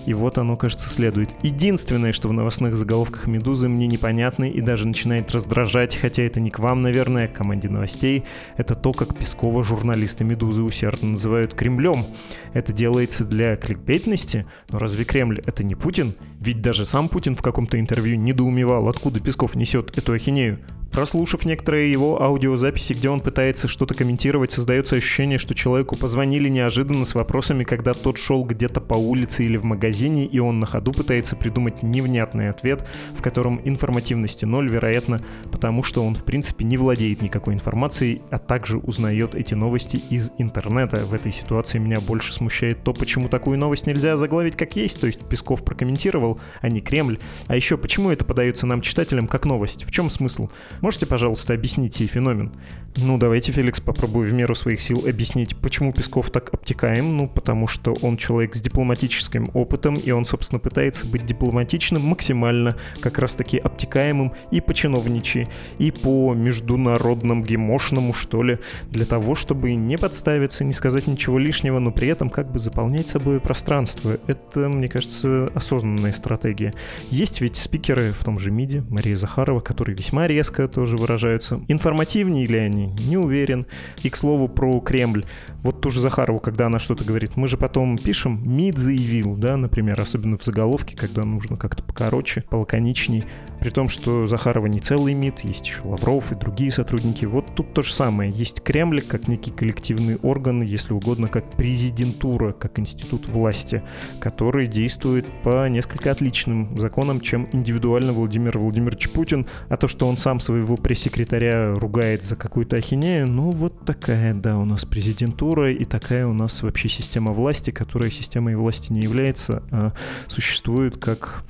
И 0.07 0.13
вот 0.13 0.37
оно, 0.37 0.57
кажется, 0.57 0.89
следует. 0.89 1.29
Единственное, 1.43 2.11
что 2.11 2.27
в 2.27 2.33
новостных 2.33 2.75
заголовках 2.75 3.27
«Медузы» 3.27 3.67
мне 3.67 3.87
непонятно 3.87 4.49
и 4.49 4.61
даже 4.61 4.87
начинает 4.87 5.31
раздражать, 5.31 5.95
хотя 5.95 6.23
это 6.23 6.39
не 6.39 6.49
к 6.49 6.59
вам, 6.59 6.81
наверное, 6.81 7.25
а 7.25 7.27
к 7.27 7.33
команде 7.33 7.69
новостей, 7.69 8.23
это 8.57 8.75
то, 8.75 8.91
как 8.91 9.17
Пескова 9.17 9.63
журналисты 9.63 10.23
«Медузы» 10.23 10.61
усердно 10.61 11.11
называют 11.11 11.53
Кремлем. 11.53 12.05
Это 12.53 12.73
делается 12.73 13.25
для 13.25 13.55
кликбейтности, 13.55 14.45
но 14.69 14.79
разве 14.79 15.05
Кремль— 15.05 15.41
это 15.45 15.63
не 15.63 15.75
Путин? 15.75 16.13
Ведь 16.39 16.61
даже 16.61 16.85
сам 16.85 17.09
Путин 17.09 17.35
в 17.35 17.41
каком-то 17.41 17.79
интервью 17.79 18.17
недоумевал, 18.17 18.89
откуда 18.89 19.19
Песков 19.19 19.55
несет 19.55 19.97
эту 19.97 20.13
ахинею. 20.13 20.59
Прослушав 20.91 21.45
некоторые 21.45 21.89
его 21.89 22.21
аудиозаписи, 22.21 22.91
где 22.91 23.09
он 23.09 23.21
пытается 23.21 23.69
что-то 23.69 23.93
комментировать, 23.93 24.30
создается 24.51 24.95
ощущение, 24.95 25.37
что 25.37 25.53
человеку 25.53 25.97
позвонили 25.97 26.47
неожиданно 26.49 27.05
с 27.05 27.15
вопросами, 27.15 27.63
когда 27.63 27.93
тот 27.93 28.17
шел 28.17 28.43
где-то 28.43 28.79
по 28.79 28.93
улице 28.93 29.43
или 29.43 29.57
в 29.57 29.63
магазине, 29.63 30.25
и 30.25 30.39
он 30.39 30.59
на 30.59 30.65
ходу 30.65 30.91
пытается 30.91 31.35
придумать 31.35 31.83
невнятный 31.83 32.49
ответ, 32.49 32.87
в 33.13 33.21
котором 33.21 33.59
информативности 33.63 34.45
ноль, 34.45 34.69
вероятно, 34.69 35.21
потому 35.51 35.83
что 35.83 36.03
он 36.05 36.15
в 36.15 36.23
принципе 36.23 36.63
не 36.65 36.77
владеет 36.77 37.21
никакой 37.21 37.53
информацией, 37.53 38.21
а 38.31 38.39
также 38.39 38.77
узнает 38.77 39.35
эти 39.35 39.53
новости 39.53 40.01
из 40.09 40.31
интернета. 40.37 41.05
В 41.05 41.13
этой 41.13 41.31
ситуации 41.31 41.77
меня 41.77 41.99
больше 41.99 42.33
смущает 42.33 42.83
то, 42.83 42.93
почему 42.93 43.27
такую 43.27 43.57
новость 43.57 43.87
нельзя 43.87 44.17
заглавить 44.17 44.55
как 44.55 44.75
есть, 44.75 44.99
то 45.01 45.07
есть 45.07 45.19
Песков 45.27 45.63
прокомментировал, 45.65 46.39
а 46.61 46.69
не 46.69 46.81
Кремль. 46.81 47.19
А 47.47 47.55
еще 47.55 47.77
почему 47.77 48.09
это 48.11 48.23
подается 48.23 48.65
нам, 48.65 48.81
читателям, 48.81 49.27
как 49.27 49.45
новость? 49.45 49.83
В 49.83 49.91
чем 49.91 50.09
смысл? 50.09 50.49
Можете, 50.81 51.05
пожалуйста, 51.05 51.53
объяснить 51.53 51.95
сей 51.95 52.07
феномен? 52.07 52.51
Ну, 52.97 53.17
давайте, 53.17 53.51
Феликс, 53.51 53.79
попробую 54.21 54.29
в 54.29 54.33
меру 54.33 54.55
своих 54.55 54.81
сил 54.81 55.03
объяснить, 55.07 55.55
почему 55.55 55.93
Песков 55.93 56.29
так 56.29 56.53
обтекаем. 56.53 57.17
Ну, 57.17 57.27
потому 57.27 57.67
что 57.67 57.95
он 58.01 58.17
человек 58.17 58.55
с 58.55 58.61
дипломатическим 58.61 59.49
опытом, 59.53 59.95
и 59.95 60.11
он, 60.11 60.25
собственно, 60.25 60.59
пытается 60.59 61.07
быть 61.07 61.25
дипломатичным 61.25 62.03
максимально, 62.03 62.75
как 62.99 63.19
раз-таки 63.19 63.57
обтекаемым 63.57 64.33
и 64.51 64.61
по 64.61 64.73
чиновничьи, 64.73 65.47
и 65.79 65.91
по 65.91 66.33
международному 66.33 67.43
гемошному, 67.43 68.13
что 68.13 68.43
ли, 68.43 68.57
для 68.89 69.05
того, 69.05 69.35
чтобы 69.35 69.73
не 69.75 69.97
подставиться, 69.97 70.63
не 70.63 70.73
сказать 70.73 71.07
ничего 71.07 71.39
лишнего, 71.39 71.79
но 71.79 71.91
при 71.91 72.07
этом 72.07 72.29
как 72.29 72.51
бы 72.51 72.59
заполнять 72.59 73.07
собой 73.07 73.39
пространство. 73.39 74.17
Это, 74.27 74.69
мне 74.69 74.87
кажется, 74.87 75.51
осознанная 75.55 76.13
стратегия. 76.13 76.73
Есть 77.09 77.41
ведь 77.41 77.55
спикеры 77.55 78.11
в 78.11 78.23
том 78.23 78.39
же 78.39 78.51
МИДе, 78.51 78.83
Мария 78.89 79.15
Захарова, 79.15 79.61
которые 79.61 79.95
весьма 79.95 80.27
резко 80.27 80.67
тоже 80.67 80.97
выражаются. 80.97 81.61
Информативнее 81.67 82.45
ли 82.45 82.59
они? 82.59 82.87
Не 83.07 83.17
уверен. 83.17 83.65
И, 84.03 84.09
к 84.09 84.15
слову, 84.15 84.47
про 84.47 84.79
Кремль. 84.79 85.25
Вот 85.63 85.81
ту 85.81 85.91
же 85.91 86.01
Захарову, 86.01 86.39
когда 86.39 86.65
она 86.65 86.79
что-то 86.79 87.03
говорит, 87.03 87.37
мы 87.37 87.47
же 87.47 87.57
потом 87.57 87.97
пишем 87.97 88.41
«МИД 88.43 88.77
заявил», 88.77 89.35
да, 89.35 89.57
например, 89.57 90.01
особенно 90.01 90.37
в 90.37 90.43
заголовке, 90.43 90.97
когда 90.97 91.23
нужно 91.23 91.55
как-то 91.55 91.83
покороче, 91.83 92.43
полаконичней. 92.49 93.25
При 93.59 93.69
том, 93.69 93.89
что 93.89 94.25
Захарова 94.25 94.65
не 94.65 94.79
целый 94.79 95.13
МИД, 95.13 95.41
есть 95.41 95.67
еще 95.67 95.81
Лавров 95.83 96.31
и 96.31 96.35
другие 96.35 96.71
сотрудники. 96.71 97.25
Вот 97.25 97.53
тут 97.53 97.75
то 97.75 97.83
же 97.83 97.93
самое. 97.93 98.31
Есть 98.31 98.61
Кремль 98.61 99.01
как 99.01 99.27
некий 99.27 99.51
коллективный 99.51 100.15
орган, 100.15 100.63
если 100.63 100.93
угодно, 100.93 101.27
как 101.27 101.51
президентура, 101.51 102.53
как 102.53 102.79
институт 102.79 103.27
власти, 103.27 103.83
который 104.19 104.65
действует 104.65 105.27
по 105.43 105.69
несколько 105.69 106.09
отличным 106.09 106.79
законам, 106.79 107.21
чем 107.21 107.47
индивидуально 107.51 108.13
Владимир 108.13 108.57
Владимирович 108.57 109.11
Путин. 109.11 109.45
А 109.69 109.77
то, 109.77 109.87
что 109.87 110.07
он 110.07 110.17
сам 110.17 110.39
своего 110.39 110.75
пресс-секретаря 110.75 111.75
ругает 111.75 112.23
за 112.23 112.35
какую-то 112.35 112.77
ахинею, 112.77 113.27
ну 113.27 113.51
вот 113.51 113.85
такая, 113.93 114.33
да, 114.33 114.57
у 114.57 114.63
нас 114.63 114.85
президентура 114.85 115.73
и 115.73 115.83
такая 115.83 116.25
у 116.25 116.33
нас 116.33 116.63
вообще 116.63 116.87
система 116.87 117.33
власти, 117.33 117.71
которая 117.71 118.09
системой 118.09 118.55
власти 118.55 118.93
не 118.93 119.01
является, 119.01 119.63
а 119.69 119.91
существует 120.27 120.97
как 120.97 121.43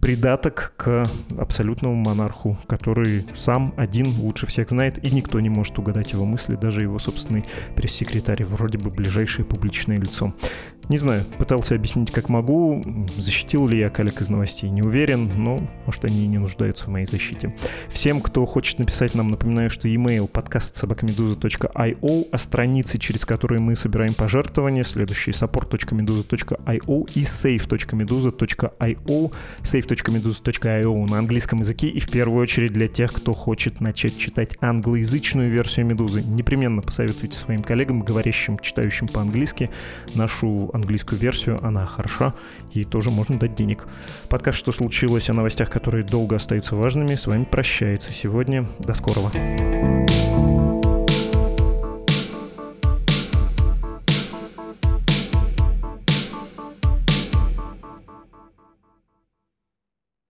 придаток 0.00 0.74
к 0.76 1.06
абсолютному 1.38 1.94
монарху, 1.94 2.58
который 2.66 3.24
сам 3.34 3.72
один 3.76 4.08
лучше 4.18 4.46
всех 4.46 4.70
знает, 4.70 5.02
и 5.04 5.10
никто 5.10 5.38
не 5.40 5.48
может 5.48 5.78
угадать 5.78 6.12
его 6.12 6.24
мысли, 6.24 6.56
даже 6.56 6.82
его 6.82 6.98
собственный 6.98 7.44
пресс-секретарь, 7.76 8.44
вроде 8.44 8.76
бы 8.76 8.90
ближайшее 8.90 9.44
публичное 9.44 9.96
лицо. 9.96 10.34
Не 10.88 10.98
знаю, 10.98 11.24
пытался 11.38 11.74
объяснить 11.74 12.10
как 12.10 12.28
могу, 12.28 12.84
защитил 13.16 13.66
ли 13.66 13.78
я 13.78 13.88
коллег 13.88 14.20
из 14.20 14.28
новостей, 14.28 14.68
не 14.68 14.82
уверен, 14.82 15.30
но, 15.36 15.66
может, 15.86 16.04
они 16.04 16.24
и 16.24 16.26
не 16.26 16.38
нуждаются 16.38 16.84
в 16.84 16.88
моей 16.88 17.06
защите. 17.06 17.54
Всем, 17.88 18.20
кто 18.20 18.44
хочет 18.44 18.78
написать 18.78 19.14
нам, 19.14 19.30
напоминаю, 19.30 19.70
что 19.70 19.88
email 19.88 20.28
подкаст 20.28 20.76
собакамедуза.io, 20.76 22.28
а 22.30 22.38
страницы, 22.38 22.98
через 22.98 23.24
которые 23.24 23.60
мы 23.60 23.76
собираем 23.76 24.12
пожертвования, 24.12 24.82
следующие 24.82 25.32
support.meduza.io 25.32 27.08
и 27.14 27.22
save.meduza.io, 27.22 29.32
save.meduza.io 29.62 31.10
на 31.10 31.18
английском 31.18 31.60
языке 31.60 31.88
и 31.88 31.98
в 31.98 32.10
первую 32.10 32.42
очередь 32.42 32.74
для 32.74 32.88
тех, 32.88 33.12
кто 33.12 33.32
хочет 33.32 33.80
начать 33.80 34.18
читать 34.18 34.58
англоязычную 34.60 35.50
версию 35.50 35.86
Медузы. 35.86 36.22
Непременно 36.22 36.82
посоветуйте 36.82 37.36
своим 37.36 37.62
коллегам, 37.62 38.02
говорящим, 38.02 38.58
читающим 38.58 39.08
по-английски, 39.08 39.70
нашу 40.14 40.73
английскую 40.74 41.18
версию, 41.18 41.64
она 41.64 41.86
хороша, 41.86 42.34
ей 42.72 42.84
тоже 42.84 43.10
можно 43.10 43.38
дать 43.38 43.54
денег. 43.54 43.86
Подкаст 44.28 44.58
«Что 44.58 44.72
случилось?» 44.72 45.30
о 45.30 45.34
новостях, 45.34 45.70
которые 45.70 46.04
долго 46.04 46.36
остаются 46.36 46.76
важными, 46.76 47.14
с 47.14 47.26
вами 47.26 47.44
прощается 47.44 48.12
сегодня. 48.12 48.68
До 48.78 48.94
скорого. 48.94 49.30